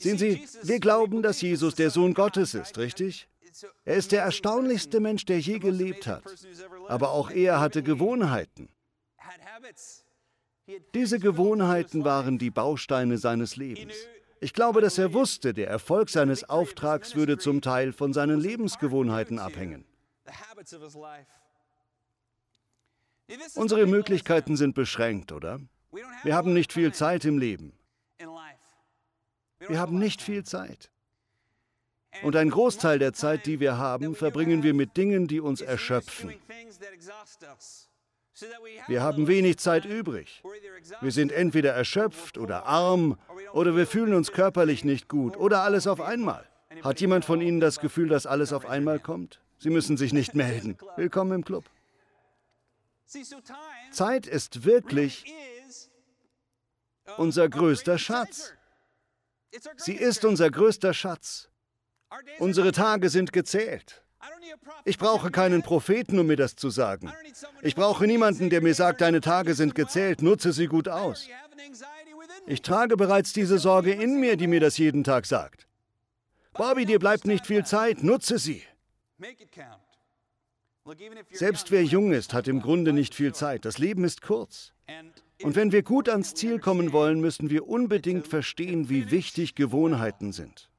Sehen 0.00 0.18
Sie, 0.18 0.46
wir 0.62 0.80
glauben, 0.80 1.22
dass 1.22 1.40
Jesus 1.40 1.74
der 1.74 1.90
Sohn 1.90 2.14
Gottes 2.14 2.54
ist, 2.54 2.78
richtig? 2.78 3.28
Er 3.84 3.96
ist 3.96 4.12
der 4.12 4.22
erstaunlichste 4.22 5.00
Mensch, 5.00 5.24
der 5.26 5.40
je 5.40 5.58
gelebt 5.58 6.06
hat. 6.06 6.22
Aber 6.88 7.10
auch 7.10 7.30
er 7.30 7.60
hatte 7.60 7.82
Gewohnheiten. 7.82 8.68
Diese 10.94 11.18
Gewohnheiten 11.18 12.04
waren 12.04 12.38
die 12.38 12.50
Bausteine 12.50 13.18
seines 13.18 13.56
Lebens. 13.56 13.94
Ich 14.40 14.54
glaube, 14.54 14.80
dass 14.80 14.96
er 14.96 15.12
wusste, 15.12 15.52
der 15.52 15.68
Erfolg 15.68 16.08
seines 16.08 16.48
Auftrags 16.48 17.14
würde 17.14 17.36
zum 17.36 17.60
Teil 17.60 17.92
von 17.92 18.14
seinen 18.14 18.40
Lebensgewohnheiten 18.40 19.38
abhängen. 19.38 19.84
Unsere 23.54 23.86
Möglichkeiten 23.86 24.56
sind 24.56 24.74
beschränkt, 24.74 25.32
oder? 25.32 25.60
Wir 26.22 26.34
haben 26.34 26.54
nicht 26.54 26.72
viel 26.72 26.92
Zeit 26.94 27.24
im 27.24 27.36
Leben. 27.36 27.72
Wir 29.68 29.78
haben 29.78 29.98
nicht 29.98 30.22
viel 30.22 30.44
Zeit. 30.44 30.90
Und 32.22 32.34
ein 32.36 32.50
Großteil 32.50 32.98
der 32.98 33.12
Zeit, 33.12 33.46
die 33.46 33.60
wir 33.60 33.78
haben, 33.78 34.14
verbringen 34.14 34.62
wir 34.62 34.74
mit 34.74 34.96
Dingen, 34.96 35.28
die 35.28 35.40
uns 35.40 35.60
erschöpfen. 35.60 36.34
Wir 38.88 39.02
haben 39.02 39.26
wenig 39.26 39.58
Zeit 39.58 39.84
übrig. 39.84 40.42
Wir 41.00 41.12
sind 41.12 41.30
entweder 41.30 41.72
erschöpft 41.72 42.38
oder 42.38 42.66
arm 42.66 43.18
oder 43.52 43.76
wir 43.76 43.86
fühlen 43.86 44.14
uns 44.14 44.32
körperlich 44.32 44.84
nicht 44.84 45.08
gut 45.08 45.36
oder 45.36 45.62
alles 45.62 45.86
auf 45.86 46.00
einmal. 46.00 46.46
Hat 46.82 47.00
jemand 47.00 47.24
von 47.24 47.40
Ihnen 47.40 47.60
das 47.60 47.80
Gefühl, 47.80 48.08
dass 48.08 48.26
alles 48.26 48.52
auf 48.52 48.66
einmal 48.66 48.98
kommt? 48.98 49.40
Sie 49.58 49.70
müssen 49.70 49.96
sich 49.96 50.12
nicht 50.12 50.34
melden. 50.34 50.78
Willkommen 50.96 51.32
im 51.32 51.44
Club. 51.44 51.64
Zeit 53.90 54.26
ist 54.26 54.64
wirklich 54.64 55.24
unser 57.18 57.48
größter 57.48 57.98
Schatz. 57.98 58.54
Sie 59.76 59.94
ist 59.94 60.24
unser 60.24 60.50
größter 60.50 60.94
Schatz. 60.94 61.48
Unsere 62.38 62.72
Tage 62.72 63.08
sind 63.08 63.32
gezählt. 63.32 64.02
Ich 64.84 64.98
brauche 64.98 65.30
keinen 65.30 65.62
Propheten, 65.62 66.18
um 66.18 66.26
mir 66.26 66.36
das 66.36 66.56
zu 66.56 66.70
sagen. 66.70 67.12
Ich 67.62 67.74
brauche 67.74 68.06
niemanden, 68.06 68.50
der 68.50 68.60
mir 68.60 68.74
sagt, 68.74 69.00
deine 69.00 69.20
Tage 69.20 69.54
sind 69.54 69.74
gezählt, 69.74 70.22
nutze 70.22 70.52
sie 70.52 70.66
gut 70.66 70.88
aus. 70.88 71.28
Ich 72.46 72.62
trage 72.62 72.96
bereits 72.96 73.32
diese 73.32 73.58
Sorge 73.58 73.92
in 73.92 74.18
mir, 74.20 74.36
die 74.36 74.46
mir 74.46 74.60
das 74.60 74.78
jeden 74.78 75.04
Tag 75.04 75.26
sagt. 75.26 75.66
Bobby, 76.52 76.84
dir 76.84 76.98
bleibt 76.98 77.26
nicht 77.26 77.46
viel 77.46 77.64
Zeit, 77.64 78.02
nutze 78.02 78.38
sie. 78.38 78.62
Selbst 81.30 81.70
wer 81.70 81.84
jung 81.84 82.12
ist, 82.12 82.34
hat 82.34 82.48
im 82.48 82.60
Grunde 82.60 82.92
nicht 82.92 83.14
viel 83.14 83.32
Zeit. 83.32 83.64
Das 83.64 83.78
Leben 83.78 84.04
ist 84.04 84.22
kurz. 84.22 84.72
Und 85.42 85.56
wenn 85.56 85.72
wir 85.72 85.82
gut 85.82 86.08
ans 86.08 86.34
Ziel 86.34 86.58
kommen 86.58 86.92
wollen, 86.92 87.20
müssen 87.20 87.50
wir 87.50 87.68
unbedingt 87.68 88.26
verstehen, 88.26 88.88
wie 88.88 89.10
wichtig 89.10 89.54
Gewohnheiten 89.54 90.32
sind. 90.32 90.70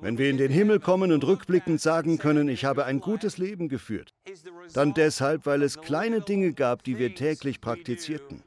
Wenn 0.00 0.18
wir 0.18 0.28
in 0.28 0.38
den 0.38 0.50
Himmel 0.50 0.80
kommen 0.80 1.12
und 1.12 1.24
rückblickend 1.24 1.80
sagen 1.80 2.18
können, 2.18 2.48
ich 2.48 2.64
habe 2.64 2.84
ein 2.84 3.00
gutes 3.00 3.38
Leben 3.38 3.68
geführt, 3.68 4.12
dann 4.72 4.92
deshalb, 4.94 5.46
weil 5.46 5.62
es 5.62 5.80
kleine 5.80 6.20
Dinge 6.20 6.52
gab, 6.52 6.82
die 6.82 6.98
wir 6.98 7.14
täglich 7.14 7.60
praktizierten. 7.60 8.42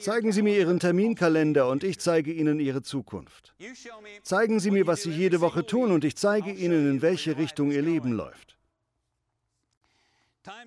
Zeigen 0.00 0.32
Sie 0.32 0.42
mir 0.42 0.58
Ihren 0.58 0.80
Terminkalender 0.80 1.68
und 1.68 1.84
ich 1.84 1.98
zeige 1.98 2.32
Ihnen 2.32 2.58
Ihre 2.58 2.82
Zukunft. 2.82 3.54
Zeigen 4.22 4.60
Sie 4.60 4.70
mir, 4.70 4.86
was 4.86 5.02
Sie 5.02 5.10
jede 5.10 5.40
Woche 5.40 5.66
tun 5.66 5.92
und 5.92 6.04
ich 6.04 6.16
zeige 6.16 6.50
Ihnen, 6.50 6.90
in 6.90 7.02
welche 7.02 7.36
Richtung 7.36 7.70
Ihr 7.70 7.82
Leben 7.82 8.12
läuft. 8.12 8.58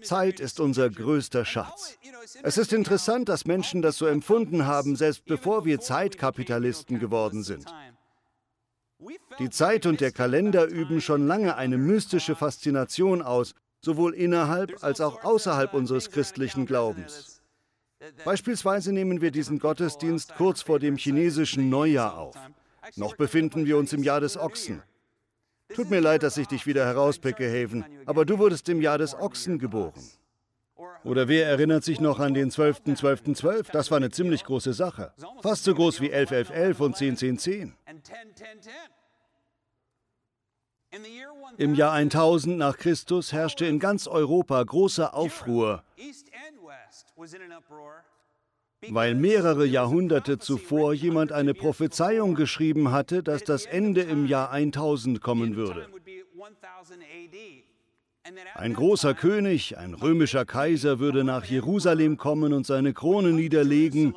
Zeit 0.01 0.39
ist 0.39 0.59
unser 0.59 0.89
größter 0.89 1.45
Schatz. 1.45 1.97
Es 2.43 2.57
ist 2.57 2.73
interessant, 2.73 3.27
dass 3.29 3.45
Menschen 3.45 3.81
das 3.81 3.97
so 3.97 4.05
empfunden 4.05 4.65
haben, 4.65 4.95
selbst 4.95 5.25
bevor 5.25 5.65
wir 5.65 5.79
Zeitkapitalisten 5.79 6.99
geworden 6.99 7.43
sind. 7.43 7.65
Die 9.39 9.49
Zeit 9.49 9.85
und 9.85 10.01
der 10.01 10.11
Kalender 10.11 10.65
üben 10.65 11.01
schon 11.01 11.27
lange 11.27 11.55
eine 11.55 11.77
mystische 11.77 12.35
Faszination 12.35 13.21
aus, 13.21 13.53
sowohl 13.81 14.13
innerhalb 14.13 14.83
als 14.83 15.01
auch 15.01 15.23
außerhalb 15.23 15.73
unseres 15.73 16.09
christlichen 16.09 16.65
Glaubens. 16.65 17.41
Beispielsweise 18.23 18.93
nehmen 18.93 19.21
wir 19.21 19.31
diesen 19.31 19.59
Gottesdienst 19.59 20.35
kurz 20.35 20.61
vor 20.61 20.79
dem 20.79 20.97
chinesischen 20.97 21.69
Neujahr 21.69 22.17
auf. 22.17 22.35
Noch 22.95 23.15
befinden 23.15 23.65
wir 23.65 23.77
uns 23.77 23.93
im 23.93 24.03
Jahr 24.03 24.21
des 24.21 24.37
Ochsen. 24.37 24.81
Tut 25.75 25.89
mir 25.89 25.99
leid, 25.99 26.23
dass 26.23 26.37
ich 26.37 26.47
dich 26.47 26.65
wieder 26.65 26.85
herauspicke, 26.85 27.45
Haven, 27.47 27.83
aber 28.05 28.25
du 28.25 28.39
wurdest 28.39 28.69
im 28.69 28.81
Jahr 28.81 28.97
des 28.97 29.13
Ochsen 29.13 29.59
geboren. 29.59 30.01
Oder 31.03 31.27
wer 31.27 31.47
erinnert 31.47 31.83
sich 31.83 31.99
noch 31.99 32.19
an 32.19 32.33
den 32.33 32.49
12.12.12? 32.49 33.35
.12 33.35 33.71
Das 33.71 33.91
war 33.91 33.97
eine 33.97 34.09
ziemlich 34.09 34.43
große 34.43 34.73
Sache. 34.73 35.13
Fast 35.41 35.65
so 35.65 35.75
groß 35.75 36.01
wie 36.01 36.13
11.11.11 36.13 36.81
und 36.81 36.95
10.10.10. 36.95 37.73
Im 41.57 41.75
Jahr 41.75 41.91
1000 41.91 42.57
nach 42.57 42.77
Christus 42.77 43.33
herrschte 43.33 43.65
in 43.65 43.79
ganz 43.79 44.07
Europa 44.07 44.63
großer 44.63 45.13
Aufruhr, 45.13 45.83
weil 48.89 49.15
mehrere 49.15 49.65
Jahrhunderte 49.65 50.37
zuvor 50.37 50.93
jemand 50.93 51.31
eine 51.31 51.53
Prophezeiung 51.53 52.35
geschrieben 52.35 52.91
hatte, 52.91 53.23
dass 53.23 53.43
das 53.43 53.65
Ende 53.65 54.01
im 54.01 54.25
Jahr 54.25 54.51
1000 54.51 55.21
kommen 55.21 55.55
würde. 55.55 55.87
Ein 58.55 58.73
großer 58.73 59.13
König, 59.13 59.77
ein 59.77 59.93
römischer 59.93 60.45
Kaiser 60.45 60.99
würde 60.99 61.23
nach 61.23 61.45
Jerusalem 61.45 62.17
kommen 62.17 62.53
und 62.53 62.65
seine 62.65 62.93
Krone 62.93 63.31
niederlegen. 63.31 64.15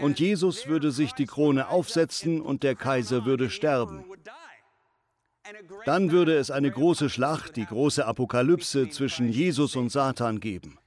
Und 0.00 0.20
Jesus 0.20 0.66
würde 0.66 0.90
sich 0.90 1.12
die 1.12 1.26
Krone 1.26 1.68
aufsetzen 1.68 2.40
und 2.40 2.62
der 2.62 2.74
Kaiser 2.74 3.24
würde 3.24 3.48
sterben. 3.48 4.04
Dann 5.84 6.10
würde 6.10 6.36
es 6.36 6.50
eine 6.50 6.70
große 6.70 7.08
Schlacht, 7.10 7.56
die 7.56 7.66
große 7.66 8.04
Apokalypse 8.04 8.88
zwischen 8.88 9.28
Jesus 9.28 9.76
und 9.76 9.90
Satan 9.90 10.40
geben. 10.40 10.78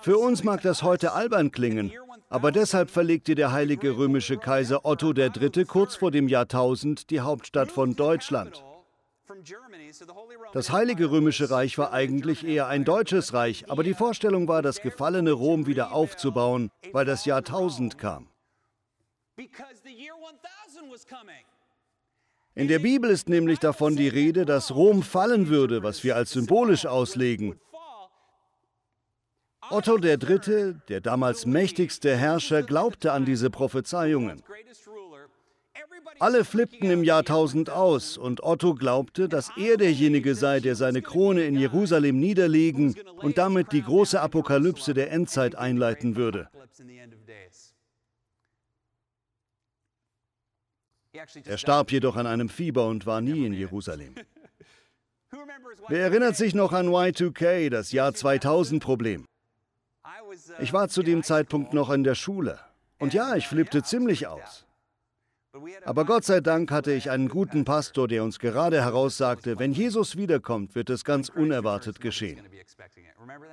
Für 0.00 0.18
uns 0.18 0.44
mag 0.44 0.62
das 0.62 0.82
heute 0.82 1.12
albern 1.12 1.50
klingen, 1.50 1.92
aber 2.30 2.52
deshalb 2.52 2.90
verlegte 2.90 3.34
der 3.34 3.52
heilige 3.52 3.96
römische 3.96 4.38
Kaiser 4.38 4.86
Otto 4.86 5.12
III. 5.12 5.64
kurz 5.66 5.96
vor 5.96 6.10
dem 6.10 6.26
Jahrtausend 6.26 7.10
die 7.10 7.20
Hauptstadt 7.20 7.70
von 7.70 7.96
Deutschland. 7.96 8.62
Das 10.52 10.70
heilige 10.70 11.10
römische 11.10 11.50
Reich 11.50 11.76
war 11.76 11.92
eigentlich 11.92 12.46
eher 12.46 12.68
ein 12.68 12.86
deutsches 12.86 13.34
Reich, 13.34 13.70
aber 13.70 13.84
die 13.84 13.92
Vorstellung 13.92 14.48
war, 14.48 14.62
das 14.62 14.80
gefallene 14.80 15.32
Rom 15.32 15.66
wieder 15.66 15.92
aufzubauen, 15.92 16.70
weil 16.92 17.04
das 17.04 17.26
Jahrtausend 17.26 17.98
kam. 17.98 18.28
In 22.54 22.68
der 22.68 22.78
Bibel 22.78 23.10
ist 23.10 23.28
nämlich 23.28 23.58
davon 23.58 23.96
die 23.96 24.08
Rede, 24.08 24.46
dass 24.46 24.74
Rom 24.74 25.02
fallen 25.02 25.48
würde, 25.48 25.82
was 25.82 26.02
wir 26.02 26.16
als 26.16 26.32
symbolisch 26.32 26.86
auslegen. 26.86 27.60
Otto 29.70 29.98
III., 29.98 30.76
der 30.88 31.00
damals 31.00 31.46
mächtigste 31.46 32.16
Herrscher, 32.16 32.62
glaubte 32.62 33.12
an 33.12 33.24
diese 33.24 33.50
Prophezeiungen. 33.50 34.42
Alle 36.20 36.44
flippten 36.44 36.90
im 36.90 37.04
Jahr 37.04 37.20
1000 37.20 37.70
aus 37.70 38.16
und 38.16 38.42
Otto 38.42 38.74
glaubte, 38.74 39.28
dass 39.28 39.50
er 39.56 39.76
derjenige 39.76 40.34
sei, 40.34 40.60
der 40.60 40.74
seine 40.74 41.02
Krone 41.02 41.44
in 41.44 41.56
Jerusalem 41.56 42.18
niederlegen 42.18 42.96
und 43.16 43.38
damit 43.38 43.72
die 43.72 43.82
große 43.82 44.20
Apokalypse 44.20 44.94
der 44.94 45.12
Endzeit 45.12 45.54
einleiten 45.54 46.16
würde. 46.16 46.48
Er 51.44 51.58
starb 51.58 51.92
jedoch 51.92 52.16
an 52.16 52.26
einem 52.26 52.48
Fieber 52.48 52.86
und 52.86 53.06
war 53.06 53.20
nie 53.20 53.44
in 53.46 53.52
Jerusalem. 53.52 54.14
Wer 55.88 56.02
erinnert 56.02 56.36
sich 56.36 56.54
noch 56.54 56.72
an 56.72 56.88
Y2K, 56.88 57.70
das 57.70 57.92
Jahr 57.92 58.10
2000-Problem? 58.10 59.26
Ich 60.60 60.72
war 60.72 60.88
zu 60.88 61.02
dem 61.02 61.22
Zeitpunkt 61.22 61.72
noch 61.72 61.90
in 61.90 62.04
der 62.04 62.14
Schule. 62.14 62.58
Und 62.98 63.14
ja, 63.14 63.36
ich 63.36 63.46
flippte 63.46 63.82
ziemlich 63.82 64.26
aus. 64.26 64.66
Aber 65.84 66.04
Gott 66.04 66.24
sei 66.24 66.40
Dank 66.40 66.70
hatte 66.70 66.92
ich 66.92 67.10
einen 67.10 67.28
guten 67.28 67.64
Pastor, 67.64 68.06
der 68.06 68.22
uns 68.22 68.38
gerade 68.38 68.80
heraussagte, 68.82 69.58
wenn 69.58 69.72
Jesus 69.72 70.16
wiederkommt, 70.16 70.74
wird 70.74 70.90
es 70.90 71.04
ganz 71.04 71.28
unerwartet 71.28 72.00
geschehen. 72.00 72.42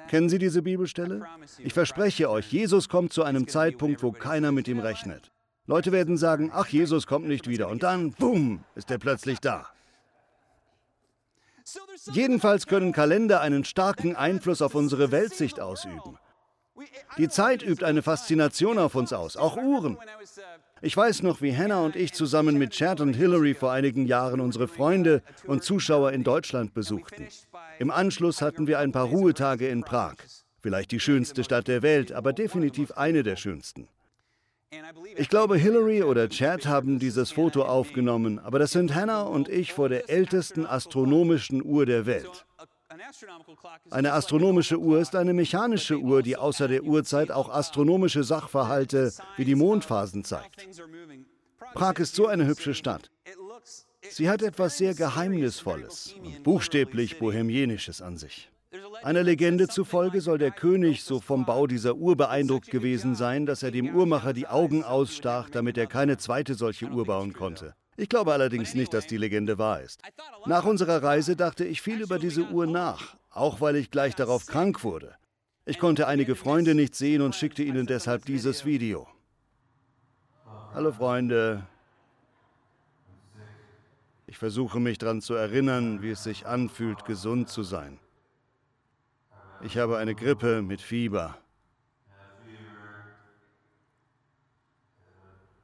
Kennen 0.09 0.29
Sie 0.29 0.37
diese 0.37 0.61
Bibelstelle? 0.61 1.23
Ich 1.59 1.73
verspreche 1.73 2.29
euch, 2.29 2.51
Jesus 2.51 2.89
kommt 2.89 3.13
zu 3.13 3.23
einem 3.23 3.47
Zeitpunkt, 3.47 4.03
wo 4.03 4.11
keiner 4.11 4.51
mit 4.51 4.67
ihm 4.67 4.79
rechnet. 4.79 5.31
Leute 5.67 5.91
werden 5.91 6.17
sagen, 6.17 6.51
ach, 6.53 6.67
Jesus 6.67 7.07
kommt 7.07 7.27
nicht 7.27 7.47
wieder. 7.47 7.69
Und 7.69 7.83
dann, 7.83 8.11
boom, 8.11 8.63
ist 8.75 8.91
er 8.91 8.99
plötzlich 8.99 9.39
da. 9.39 9.67
Jedenfalls 12.11 12.67
können 12.67 12.91
Kalender 12.91 13.41
einen 13.41 13.63
starken 13.63 14.15
Einfluss 14.15 14.61
auf 14.61 14.75
unsere 14.75 15.11
Weltsicht 15.11 15.59
ausüben. 15.59 16.19
Die 17.17 17.29
Zeit 17.29 17.63
übt 17.63 17.85
eine 17.85 18.01
Faszination 18.01 18.77
auf 18.77 18.95
uns 18.95 19.13
aus, 19.13 19.38
auch 19.38 19.57
Uhren. 19.57 19.97
Ich 20.81 20.95
weiß 20.95 21.23
noch, 21.23 21.41
wie 21.41 21.55
Hannah 21.55 21.85
und 21.85 21.95
ich 21.95 22.13
zusammen 22.13 22.57
mit 22.57 22.71
Chad 22.71 22.99
und 22.99 23.13
Hillary 23.13 23.53
vor 23.53 23.71
einigen 23.71 24.05
Jahren 24.05 24.41
unsere 24.41 24.67
Freunde 24.67 25.21
und 25.47 25.63
Zuschauer 25.63 26.11
in 26.11 26.23
Deutschland 26.23 26.73
besuchten. 26.73 27.27
Im 27.79 27.91
Anschluss 27.91 28.41
hatten 28.41 28.67
wir 28.67 28.79
ein 28.79 28.91
paar 28.91 29.05
Ruhetage 29.05 29.67
in 29.69 29.83
Prag. 29.83 30.15
Vielleicht 30.61 30.91
die 30.91 30.99
schönste 30.99 31.43
Stadt 31.43 31.67
der 31.67 31.81
Welt, 31.81 32.11
aber 32.11 32.33
definitiv 32.33 32.91
eine 32.91 33.23
der 33.23 33.35
schönsten. 33.35 33.88
Ich 35.15 35.29
glaube, 35.29 35.57
Hillary 35.57 36.03
oder 36.03 36.27
Chad 36.27 36.65
haben 36.65 36.99
dieses 36.99 37.31
Foto 37.31 37.63
aufgenommen, 37.63 38.39
aber 38.39 38.59
das 38.59 38.71
sind 38.71 38.93
Hannah 38.93 39.21
und 39.21 39.47
ich 39.47 39.73
vor 39.73 39.89
der 39.89 40.09
ältesten 40.09 40.65
astronomischen 40.65 41.63
Uhr 41.63 41.85
der 41.85 42.05
Welt. 42.05 42.45
Eine 43.91 44.13
astronomische 44.13 44.79
Uhr 44.79 44.99
ist 44.99 45.15
eine 45.15 45.33
mechanische 45.33 45.97
Uhr, 45.97 46.21
die 46.23 46.37
außer 46.37 46.67
der 46.67 46.83
Uhrzeit 46.83 47.31
auch 47.31 47.49
astronomische 47.49 48.23
Sachverhalte 48.23 49.13
wie 49.37 49.45
die 49.45 49.55
Mondphasen 49.55 50.23
zeigt. 50.23 50.65
Prag 51.73 51.99
ist 51.99 52.15
so 52.15 52.27
eine 52.27 52.45
hübsche 52.45 52.73
Stadt. 52.73 53.11
Sie 54.09 54.29
hat 54.29 54.41
etwas 54.41 54.77
sehr 54.77 54.93
Geheimnisvolles 54.93 56.15
und 56.23 56.43
buchstäblich 56.43 57.19
Bohemienisches 57.19 58.01
an 58.01 58.17
sich. 58.17 58.49
Einer 59.03 59.23
Legende 59.23 59.67
zufolge 59.67 60.21
soll 60.21 60.37
der 60.37 60.51
König 60.51 61.03
so 61.03 61.19
vom 61.19 61.45
Bau 61.45 61.67
dieser 61.67 61.95
Uhr 61.95 62.15
beeindruckt 62.15 62.69
gewesen 62.69 63.15
sein, 63.15 63.45
dass 63.45 63.63
er 63.63 63.71
dem 63.71 63.95
Uhrmacher 63.95 64.33
die 64.33 64.47
Augen 64.47 64.83
ausstach, 64.83 65.49
damit 65.49 65.77
er 65.77 65.87
keine 65.87 66.17
zweite 66.17 66.55
solche 66.55 66.87
Uhr 66.87 67.05
bauen 67.05 67.33
konnte. 67.33 67.75
Ich 67.97 68.10
glaube 68.10 68.34
allerdings 68.34 68.73
nicht, 68.73 68.93
dass 68.93 69.08
die 69.08 69.17
Legende 69.17 69.58
wahr 69.58 69.81
ist. 69.81 70.01
Nach 70.45 70.65
unserer 70.65 71.01
Reise 71.01 71.36
dachte 71.36 71.63
ich 71.63 71.81
viel 71.81 72.01
über 72.01 72.19
diese 72.19 72.43
Uhr 72.43 72.67
nach, 72.67 73.15
auch 73.29 73.62
weil 73.62 73.77
ich 73.77 73.89
gleich 73.89 74.15
darauf 74.15 74.45
krank 74.45 74.84
wurde. 74.84 75.15
Ich 75.65 75.79
konnte 75.79 76.08
einige 76.08 76.36
Freunde 76.36 76.75
nicht 76.75 76.93
sehen 76.93 77.21
und 77.21 77.36
schickte 77.36 77.63
ihnen 77.63 77.88
deshalb 77.88 78.25
dieses 78.25 78.65
Video. 78.65 79.08
Hallo 80.73 80.91
Freunde. 80.91 81.65
Ich 84.27 84.38
versuche 84.38 84.81
mich 84.81 84.97
daran 84.97 85.21
zu 85.21 85.34
erinnern, 85.34 86.01
wie 86.01 86.10
es 86.10 86.23
sich 86.23 86.45
anfühlt, 86.45 87.05
gesund 87.05 87.47
zu 87.47 87.63
sein. 87.63 87.99
Ich 89.62 89.77
habe 89.77 89.97
eine 89.97 90.15
Grippe 90.15 90.62
mit 90.62 90.81
Fieber. 90.81 91.38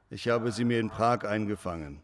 Ich 0.08 0.28
habe 0.28 0.50
sie 0.50 0.64
mir 0.64 0.80
in 0.80 0.88
Prag 0.88 1.24
eingefangen. 1.24 2.00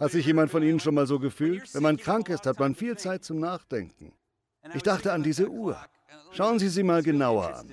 Hat 0.00 0.10
sich 0.10 0.26
jemand 0.26 0.50
von 0.50 0.62
Ihnen 0.62 0.80
schon 0.80 0.94
mal 0.94 1.06
so 1.06 1.18
gefühlt? 1.18 1.72
Wenn 1.74 1.82
man 1.82 1.96
krank 1.96 2.28
ist, 2.28 2.46
hat 2.46 2.58
man 2.58 2.74
viel 2.74 2.96
Zeit 2.98 3.24
zum 3.24 3.40
Nachdenken. 3.40 4.12
Ich 4.74 4.82
dachte 4.82 5.12
an 5.12 5.22
diese 5.22 5.48
Uhr. 5.48 5.78
Schauen 6.32 6.58
Sie 6.58 6.68
sie 6.68 6.82
mal 6.82 7.02
genauer 7.02 7.54
an. 7.54 7.72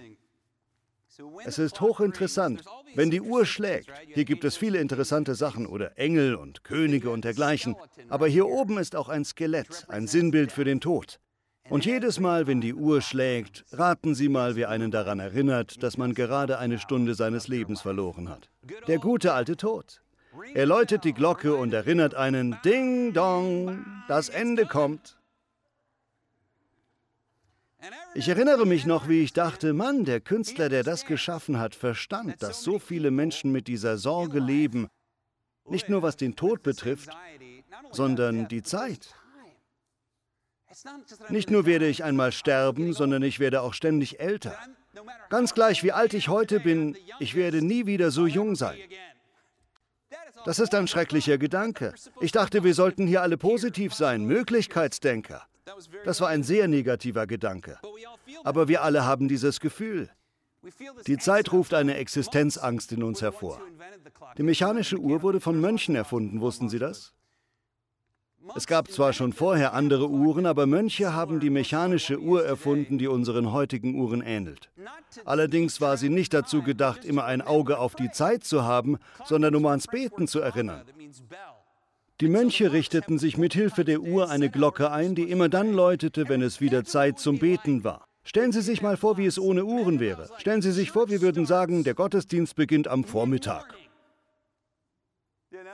Es 1.45 1.59
ist 1.59 1.79
hochinteressant. 1.79 2.63
Wenn 2.95 3.11
die 3.11 3.21
Uhr 3.21 3.45
schlägt, 3.45 3.91
hier 4.07 4.25
gibt 4.25 4.43
es 4.43 4.57
viele 4.57 4.79
interessante 4.79 5.35
Sachen 5.35 5.67
oder 5.67 5.97
Engel 5.97 6.35
und 6.35 6.63
Könige 6.63 7.09
und 7.09 7.23
dergleichen, 7.23 7.75
aber 8.09 8.27
hier 8.27 8.47
oben 8.47 8.77
ist 8.77 8.95
auch 8.95 9.09
ein 9.09 9.25
Skelett, 9.25 9.85
ein 9.89 10.07
Sinnbild 10.07 10.51
für 10.51 10.63
den 10.63 10.81
Tod. 10.81 11.19
Und 11.69 11.85
jedes 11.85 12.19
Mal, 12.19 12.45
wenn 12.45 12.61
die 12.61 12.73
Uhr 12.73 13.01
schlägt, 13.01 13.65
raten 13.71 14.15
Sie 14.15 14.27
mal, 14.27 14.55
wer 14.55 14.69
einen 14.69 14.91
daran 14.91 15.19
erinnert, 15.19 15.81
dass 15.81 15.97
man 15.97 16.13
gerade 16.13 16.57
eine 16.57 16.77
Stunde 16.77 17.15
seines 17.15 17.47
Lebens 17.47 17.81
verloren 17.81 18.29
hat. 18.29 18.49
Der 18.87 18.99
gute 18.99 19.33
alte 19.33 19.55
Tod. 19.55 20.02
Er 20.53 20.65
läutet 20.65 21.03
die 21.03 21.13
Glocke 21.13 21.55
und 21.55 21.73
erinnert 21.73 22.15
einen 22.15 22.57
Ding 22.63 23.13
Dong, 23.13 23.85
das 24.07 24.29
Ende 24.29 24.65
kommt. 24.65 25.17
Ich 28.15 28.29
erinnere 28.29 28.65
mich 28.65 28.85
noch, 28.85 29.07
wie 29.09 29.23
ich 29.23 29.33
dachte, 29.33 29.73
Mann, 29.73 30.05
der 30.05 30.21
Künstler, 30.21 30.69
der 30.69 30.83
das 30.83 31.05
geschaffen 31.05 31.59
hat, 31.59 31.75
verstand, 31.75 32.41
dass 32.41 32.63
so 32.63 32.79
viele 32.79 33.11
Menschen 33.11 33.51
mit 33.51 33.67
dieser 33.67 33.97
Sorge 33.97 34.39
leben, 34.39 34.87
nicht 35.67 35.89
nur 35.89 36.01
was 36.01 36.15
den 36.15 36.35
Tod 36.35 36.63
betrifft, 36.63 37.09
sondern 37.91 38.47
die 38.47 38.63
Zeit. 38.63 39.13
Nicht 41.29 41.51
nur 41.51 41.65
werde 41.65 41.87
ich 41.87 42.03
einmal 42.03 42.31
sterben, 42.31 42.93
sondern 42.93 43.21
ich 43.21 43.39
werde 43.39 43.61
auch 43.61 43.73
ständig 43.73 44.19
älter. 44.19 44.57
Ganz 45.29 45.53
gleich, 45.53 45.83
wie 45.83 45.91
alt 45.91 46.13
ich 46.13 46.29
heute 46.29 46.59
bin, 46.59 46.95
ich 47.19 47.35
werde 47.35 47.61
nie 47.61 47.85
wieder 47.85 48.11
so 48.11 48.25
jung 48.27 48.55
sein. 48.55 48.77
Das 50.45 50.59
ist 50.59 50.75
ein 50.75 50.87
schrecklicher 50.87 51.37
Gedanke. 51.37 51.93
Ich 52.21 52.31
dachte, 52.31 52.63
wir 52.63 52.73
sollten 52.73 53.07
hier 53.07 53.21
alle 53.21 53.37
positiv 53.37 53.93
sein, 53.93 54.25
Möglichkeitsdenker. 54.25 55.43
Das 56.05 56.21
war 56.21 56.27
ein 56.27 56.43
sehr 56.43 56.67
negativer 56.67 57.27
Gedanke. 57.27 57.79
Aber 58.43 58.67
wir 58.67 58.83
alle 58.83 59.05
haben 59.05 59.27
dieses 59.27 59.59
Gefühl. 59.59 60.09
Die 61.07 61.17
Zeit 61.17 61.51
ruft 61.51 61.73
eine 61.73 61.95
Existenzangst 61.95 62.91
in 62.91 63.03
uns 63.03 63.21
hervor. 63.21 63.61
Die 64.37 64.43
mechanische 64.43 64.97
Uhr 64.97 65.21
wurde 65.21 65.39
von 65.41 65.59
Mönchen 65.59 65.95
erfunden, 65.95 66.41
wussten 66.41 66.69
Sie 66.69 66.79
das? 66.79 67.13
Es 68.55 68.67
gab 68.67 68.91
zwar 68.91 69.13
schon 69.13 69.33
vorher 69.33 69.73
andere 69.73 70.09
Uhren, 70.09 70.45
aber 70.45 70.65
Mönche 70.65 71.13
haben 71.13 71.39
die 71.39 71.49
mechanische 71.49 72.19
Uhr 72.19 72.45
erfunden, 72.45 72.97
die 72.97 73.07
unseren 73.07 73.51
heutigen 73.51 73.95
Uhren 73.95 74.21
ähnelt. 74.21 74.69
Allerdings 75.25 75.79
war 75.81 75.97
sie 75.97 76.09
nicht 76.09 76.33
dazu 76.33 76.61
gedacht, 76.61 77.05
immer 77.05 77.25
ein 77.25 77.41
Auge 77.41 77.77
auf 77.77 77.95
die 77.95 78.11
Zeit 78.11 78.43
zu 78.43 78.63
haben, 78.63 78.97
sondern 79.25 79.55
um 79.55 79.65
ans 79.65 79.87
Beten 79.87 80.27
zu 80.27 80.39
erinnern. 80.39 80.83
Die 82.21 82.27
Mönche 82.27 82.71
richteten 82.71 83.17
sich 83.17 83.37
mit 83.37 83.53
Hilfe 83.53 83.85
der 83.85 84.01
Uhr 84.01 84.29
eine 84.29 84.49
Glocke 84.49 84.91
ein, 84.91 85.15
die 85.15 85.29
immer 85.29 85.49
dann 85.49 85.73
läutete, 85.73 86.29
wenn 86.29 86.41
es 86.41 86.61
wieder 86.61 86.83
Zeit 86.83 87.19
zum 87.19 87.39
Beten 87.39 87.83
war. 87.83 88.05
Stellen 88.25 88.51
Sie 88.51 88.61
sich 88.61 88.81
mal 88.81 88.95
vor, 88.95 89.17
wie 89.17 89.25
es 89.25 89.37
ohne 89.37 89.65
Uhren 89.65 89.99
wäre. 89.99 90.29
Stellen 90.37 90.61
Sie 90.61 90.71
sich 90.71 90.91
vor, 90.91 91.09
wir 91.09 91.21
würden 91.21 91.45
sagen, 91.45 91.83
der 91.83 91.93
Gottesdienst 91.93 92.55
beginnt 92.55 92.87
am 92.87 93.03
Vormittag. 93.03 93.75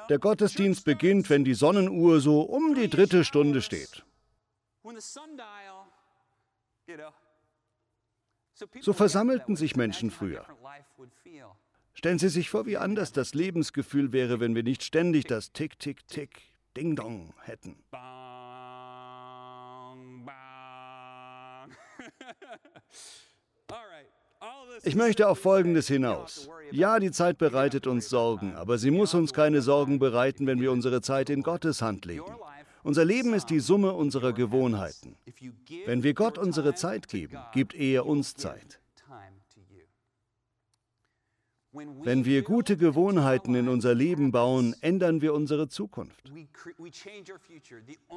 Der 0.09 0.17
Gottesdienst 0.17 0.85
beginnt, 0.85 1.29
wenn 1.29 1.43
die 1.43 1.53
Sonnenuhr 1.53 2.19
so 2.19 2.41
um 2.41 2.73
die 2.73 2.89
dritte 2.89 3.23
Stunde 3.23 3.61
steht. 3.61 4.03
So 8.81 8.93
versammelten 8.93 9.55
sich 9.55 9.75
Menschen 9.75 10.09
früher. 10.09 10.47
Stellen 11.93 12.17
Sie 12.17 12.29
sich 12.29 12.49
vor, 12.49 12.65
wie 12.65 12.77
anders 12.77 13.11
das 13.11 13.35
Lebensgefühl 13.35 14.11
wäre, 14.11 14.39
wenn 14.39 14.55
wir 14.55 14.63
nicht 14.63 14.83
ständig 14.83 15.25
das 15.25 15.51
Tick, 15.51 15.77
Tick, 15.77 16.07
Tick, 16.07 16.41
Ding 16.75 16.95
Dong 16.95 17.35
hätten. 17.43 17.77
Ich 24.83 24.95
möchte 24.95 25.27
auf 25.27 25.39
Folgendes 25.39 25.87
hinaus. 25.87 26.49
Ja, 26.71 26.99
die 26.99 27.11
Zeit 27.11 27.37
bereitet 27.37 27.87
uns 27.87 28.09
Sorgen, 28.09 28.55
aber 28.55 28.77
sie 28.77 28.91
muss 28.91 29.13
uns 29.13 29.33
keine 29.33 29.61
Sorgen 29.61 29.99
bereiten, 29.99 30.47
wenn 30.47 30.61
wir 30.61 30.71
unsere 30.71 31.01
Zeit 31.01 31.29
in 31.29 31.43
Gottes 31.43 31.81
Hand 31.81 32.05
legen. 32.05 32.23
Unser 32.83 33.03
Leben 33.03 33.33
ist 33.33 33.49
die 33.49 33.59
Summe 33.59 33.93
unserer 33.93 34.33
Gewohnheiten. 34.33 35.15
Wenn 35.85 36.03
wir 36.03 36.13
Gott 36.13 36.37
unsere 36.37 36.75
Zeit 36.75 37.07
geben, 37.07 37.37
gibt 37.53 37.73
er 37.75 38.05
uns 38.05 38.35
Zeit. 38.35 38.78
Wenn 41.71 42.25
wir 42.25 42.41
gute 42.41 42.77
Gewohnheiten 42.77 43.53
in 43.53 43.67
unser 43.67 43.93
Leben 43.93 44.31
bauen, 44.31 44.75
ändern 44.81 45.21
wir 45.21 45.35
unsere 45.35 45.67
Zukunft. 45.67 46.31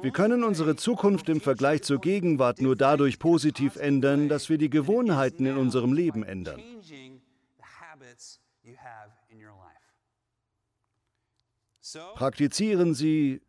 Wir 0.01 0.11
können 0.11 0.43
unsere 0.43 0.75
Zukunft 0.75 1.29
im 1.29 1.39
Vergleich 1.39 1.83
zur 1.83 2.01
Gegenwart 2.01 2.61
nur 2.61 2.75
dadurch 2.75 3.19
positiv 3.19 3.75
ändern, 3.75 4.27
dass 4.27 4.49
wir 4.49 4.57
die 4.57 4.71
Gewohnheiten 4.71 5.45
in 5.45 5.57
unserem 5.57 5.93
Leben 5.93 6.23
ändern. 6.23 6.61
Praktizieren 12.15 12.95
Sie 12.95 13.41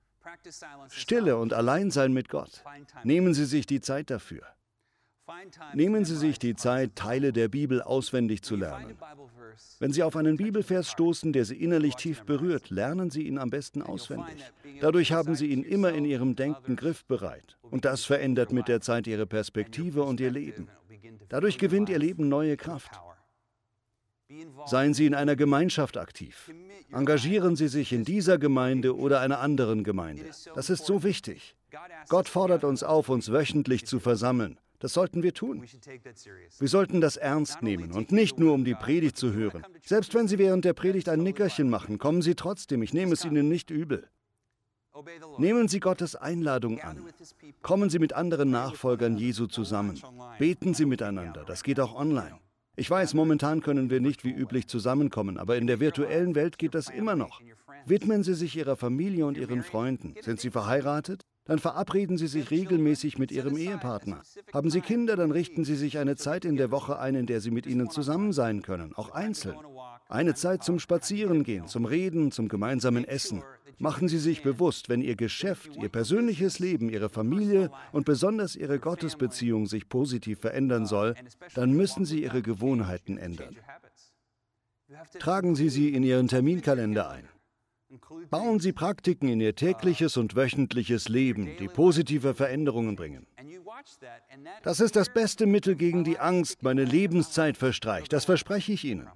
Stille 0.90 1.38
und 1.38 1.54
Alleinsein 1.54 2.12
mit 2.12 2.28
Gott. 2.28 2.62
Nehmen 3.04 3.32
Sie 3.32 3.46
sich 3.46 3.64
die 3.64 3.80
Zeit 3.80 4.10
dafür. 4.10 4.42
Nehmen 5.74 6.04
Sie 6.04 6.16
sich 6.16 6.38
die 6.38 6.54
Zeit, 6.54 6.96
Teile 6.96 7.32
der 7.32 7.48
Bibel 7.48 7.82
auswendig 7.82 8.42
zu 8.42 8.56
lernen. 8.56 8.96
Wenn 9.78 9.92
Sie 9.92 10.02
auf 10.02 10.16
einen 10.16 10.36
Bibelvers 10.36 10.90
stoßen, 10.90 11.32
der 11.32 11.44
Sie 11.44 11.56
innerlich 11.56 11.94
tief 11.94 12.24
berührt, 12.24 12.70
lernen 12.70 13.10
Sie 13.10 13.22
ihn 13.22 13.38
am 13.38 13.50
besten 13.50 13.82
auswendig. 13.82 14.36
Dadurch 14.80 15.12
haben 15.12 15.34
Sie 15.34 15.46
ihn 15.46 15.62
immer 15.62 15.92
in 15.92 16.04
Ihrem 16.04 16.36
Denken 16.36 16.76
griffbereit. 16.76 17.56
Und 17.62 17.84
das 17.84 18.04
verändert 18.04 18.52
mit 18.52 18.68
der 18.68 18.80
Zeit 18.80 19.06
Ihre 19.06 19.26
Perspektive 19.26 20.02
und 20.02 20.20
Ihr 20.20 20.30
Leben. 20.30 20.68
Dadurch 21.28 21.58
gewinnt 21.58 21.88
Ihr 21.88 21.98
Leben 21.98 22.28
neue 22.28 22.56
Kraft. 22.56 23.00
Seien 24.66 24.94
Sie 24.94 25.06
in 25.06 25.14
einer 25.14 25.36
Gemeinschaft 25.36 25.96
aktiv. 25.96 26.50
Engagieren 26.92 27.56
Sie 27.56 27.68
sich 27.68 27.92
in 27.92 28.04
dieser 28.04 28.38
Gemeinde 28.38 28.96
oder 28.96 29.20
einer 29.20 29.40
anderen 29.40 29.84
Gemeinde. 29.84 30.24
Das 30.54 30.70
ist 30.70 30.86
so 30.86 31.02
wichtig. 31.02 31.56
Gott 32.08 32.28
fordert 32.28 32.64
uns 32.64 32.82
auf, 32.82 33.08
uns 33.08 33.32
wöchentlich 33.32 33.86
zu 33.86 34.00
versammeln. 34.00 34.58
Das 34.78 34.92
sollten 34.92 35.22
wir 35.22 35.32
tun. 35.32 35.64
Wir 36.58 36.68
sollten 36.68 37.00
das 37.00 37.16
ernst 37.16 37.62
nehmen 37.62 37.92
und 37.92 38.12
nicht 38.12 38.38
nur, 38.38 38.52
um 38.52 38.64
die 38.64 38.74
Predigt 38.74 39.16
zu 39.16 39.32
hören. 39.32 39.64
Selbst 39.84 40.14
wenn 40.14 40.28
Sie 40.28 40.38
während 40.38 40.64
der 40.64 40.74
Predigt 40.74 41.08
ein 41.08 41.22
Nickerchen 41.22 41.70
machen, 41.70 41.98
kommen 41.98 42.22
Sie 42.22 42.34
trotzdem. 42.34 42.82
Ich 42.82 42.92
nehme 42.92 43.12
es 43.12 43.24
Ihnen 43.24 43.48
nicht 43.48 43.70
übel. 43.70 44.08
Nehmen 45.38 45.68
Sie 45.68 45.80
Gottes 45.80 46.14
Einladung 46.14 46.80
an. 46.80 47.04
Kommen 47.62 47.90
Sie 47.90 47.98
mit 47.98 48.12
anderen 48.12 48.50
Nachfolgern 48.50 49.16
Jesu 49.16 49.46
zusammen. 49.46 50.00
Beten 50.38 50.74
Sie 50.74 50.86
miteinander. 50.86 51.44
Das 51.44 51.62
geht 51.62 51.80
auch 51.80 51.94
online. 51.94 52.38
Ich 52.76 52.90
weiß, 52.90 53.14
momentan 53.14 53.60
können 53.60 53.88
wir 53.90 54.00
nicht 54.00 54.24
wie 54.24 54.32
üblich 54.32 54.66
zusammenkommen, 54.66 55.38
aber 55.38 55.56
in 55.56 55.66
der 55.66 55.78
virtuellen 55.78 56.34
Welt 56.34 56.58
geht 56.58 56.74
das 56.74 56.88
immer 56.88 57.14
noch. 57.14 57.40
Widmen 57.86 58.24
Sie 58.24 58.34
sich 58.34 58.56
Ihrer 58.56 58.76
Familie 58.76 59.26
und 59.26 59.36
Ihren 59.36 59.62
Freunden. 59.62 60.14
Sind 60.20 60.40
Sie 60.40 60.50
verheiratet? 60.50 61.24
Dann 61.46 61.58
verabreden 61.58 62.16
Sie 62.16 62.26
sich 62.26 62.50
regelmäßig 62.50 63.18
mit 63.18 63.30
Ihrem 63.30 63.56
Ehepartner. 63.56 64.22
Haben 64.52 64.70
Sie 64.70 64.80
Kinder, 64.80 65.16
dann 65.16 65.30
richten 65.30 65.64
Sie 65.64 65.76
sich 65.76 65.98
eine 65.98 66.16
Zeit 66.16 66.44
in 66.44 66.56
der 66.56 66.70
Woche 66.70 66.98
ein, 66.98 67.14
in 67.14 67.26
der 67.26 67.40
Sie 67.40 67.50
mit 67.50 67.66
ihnen 67.66 67.90
zusammen 67.90 68.32
sein 68.32 68.62
können, 68.62 68.94
auch 68.94 69.10
einzeln. 69.10 69.58
Eine 70.08 70.34
Zeit 70.34 70.64
zum 70.64 70.78
Spazierengehen, 70.78 71.66
zum 71.66 71.84
Reden, 71.84 72.30
zum 72.30 72.48
gemeinsamen 72.48 73.04
Essen. 73.04 73.42
Machen 73.78 74.08
Sie 74.08 74.18
sich 74.18 74.42
bewusst, 74.42 74.88
wenn 74.88 75.02
Ihr 75.02 75.16
Geschäft, 75.16 75.76
Ihr 75.76 75.88
persönliches 75.88 76.60
Leben, 76.60 76.88
Ihre 76.88 77.08
Familie 77.08 77.70
und 77.92 78.06
besonders 78.06 78.56
Ihre 78.56 78.78
Gottesbeziehung 78.78 79.66
sich 79.66 79.88
positiv 79.88 80.40
verändern 80.40 80.86
soll, 80.86 81.14
dann 81.54 81.72
müssen 81.72 82.04
Sie 82.04 82.22
Ihre 82.22 82.42
Gewohnheiten 82.42 83.18
ändern. 83.18 83.56
Tragen 85.18 85.56
Sie 85.56 85.68
sie 85.68 85.94
in 85.94 86.02
Ihren 86.02 86.28
Terminkalender 86.28 87.10
ein. 87.10 87.28
Bauen 88.30 88.60
Sie 88.60 88.72
Praktiken 88.72 89.28
in 89.28 89.40
Ihr 89.40 89.54
tägliches 89.54 90.16
und 90.16 90.36
wöchentliches 90.36 91.08
Leben, 91.08 91.56
die 91.58 91.68
positive 91.68 92.34
Veränderungen 92.34 92.96
bringen. 92.96 93.26
Das 94.62 94.80
ist 94.80 94.96
das 94.96 95.12
beste 95.12 95.46
Mittel 95.46 95.74
gegen 95.76 96.04
die 96.04 96.18
Angst, 96.18 96.62
meine 96.62 96.84
Lebenszeit 96.84 97.56
verstreicht, 97.56 98.12
das 98.12 98.24
verspreche 98.24 98.72
ich 98.72 98.84
Ihnen. 98.84 99.08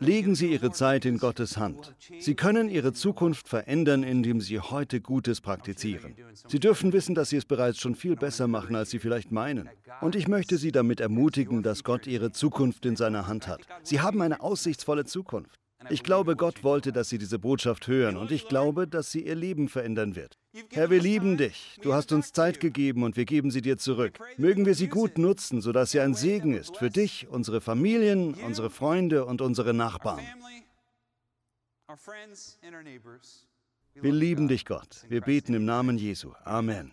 Legen 0.00 0.34
Sie 0.34 0.50
Ihre 0.52 0.72
Zeit 0.72 1.04
in 1.04 1.18
Gottes 1.18 1.56
Hand. 1.56 1.94
Sie 2.18 2.34
können 2.34 2.68
Ihre 2.68 2.92
Zukunft 2.92 3.48
verändern, 3.48 4.02
indem 4.02 4.40
Sie 4.40 4.58
heute 4.58 5.00
Gutes 5.00 5.40
praktizieren. 5.40 6.16
Sie 6.48 6.58
dürfen 6.58 6.92
wissen, 6.92 7.14
dass 7.14 7.30
Sie 7.30 7.36
es 7.36 7.44
bereits 7.44 7.78
schon 7.78 7.94
viel 7.94 8.16
besser 8.16 8.48
machen, 8.48 8.74
als 8.74 8.90
Sie 8.90 8.98
vielleicht 8.98 9.30
meinen. 9.30 9.68
Und 10.00 10.16
ich 10.16 10.28
möchte 10.28 10.58
Sie 10.58 10.72
damit 10.72 11.00
ermutigen, 11.00 11.62
dass 11.62 11.84
Gott 11.84 12.06
Ihre 12.06 12.32
Zukunft 12.32 12.84
in 12.84 12.96
seiner 12.96 13.26
Hand 13.26 13.46
hat. 13.46 13.60
Sie 13.82 14.00
haben 14.00 14.20
eine 14.22 14.40
aussichtsvolle 14.40 15.04
Zukunft. 15.04 15.60
Ich 15.90 16.02
glaube, 16.02 16.36
Gott 16.36 16.64
wollte, 16.64 16.92
dass 16.92 17.08
Sie 17.08 17.18
diese 17.18 17.38
Botschaft 17.38 17.86
hören 17.86 18.16
und 18.16 18.30
ich 18.30 18.48
glaube, 18.48 18.88
dass 18.88 19.10
sie 19.10 19.26
Ihr 19.26 19.34
Leben 19.34 19.68
verändern 19.68 20.16
wird. 20.16 20.38
Herr, 20.70 20.90
wir 20.90 21.00
lieben 21.00 21.36
dich. 21.36 21.78
Du 21.82 21.92
hast 21.92 22.12
uns 22.12 22.32
Zeit 22.32 22.60
gegeben 22.60 23.02
und 23.02 23.16
wir 23.16 23.26
geben 23.26 23.50
sie 23.50 23.60
dir 23.60 23.76
zurück. 23.76 24.18
Mögen 24.38 24.64
wir 24.64 24.74
sie 24.74 24.88
gut 24.88 25.18
nutzen, 25.18 25.60
sodass 25.60 25.90
sie 25.90 26.00
ein 26.00 26.14
Segen 26.14 26.54
ist 26.54 26.78
für 26.78 26.88
dich, 26.88 27.28
unsere 27.28 27.60
Familien, 27.60 28.34
unsere 28.34 28.70
Freunde 28.70 29.26
und 29.26 29.42
unsere 29.42 29.74
Nachbarn. 29.74 30.24
Wir 33.94 34.12
lieben 34.12 34.48
dich, 34.48 34.64
Gott. 34.64 35.04
Wir 35.08 35.20
beten 35.20 35.54
im 35.54 35.64
Namen 35.64 35.98
Jesu. 35.98 36.32
Amen. 36.44 36.92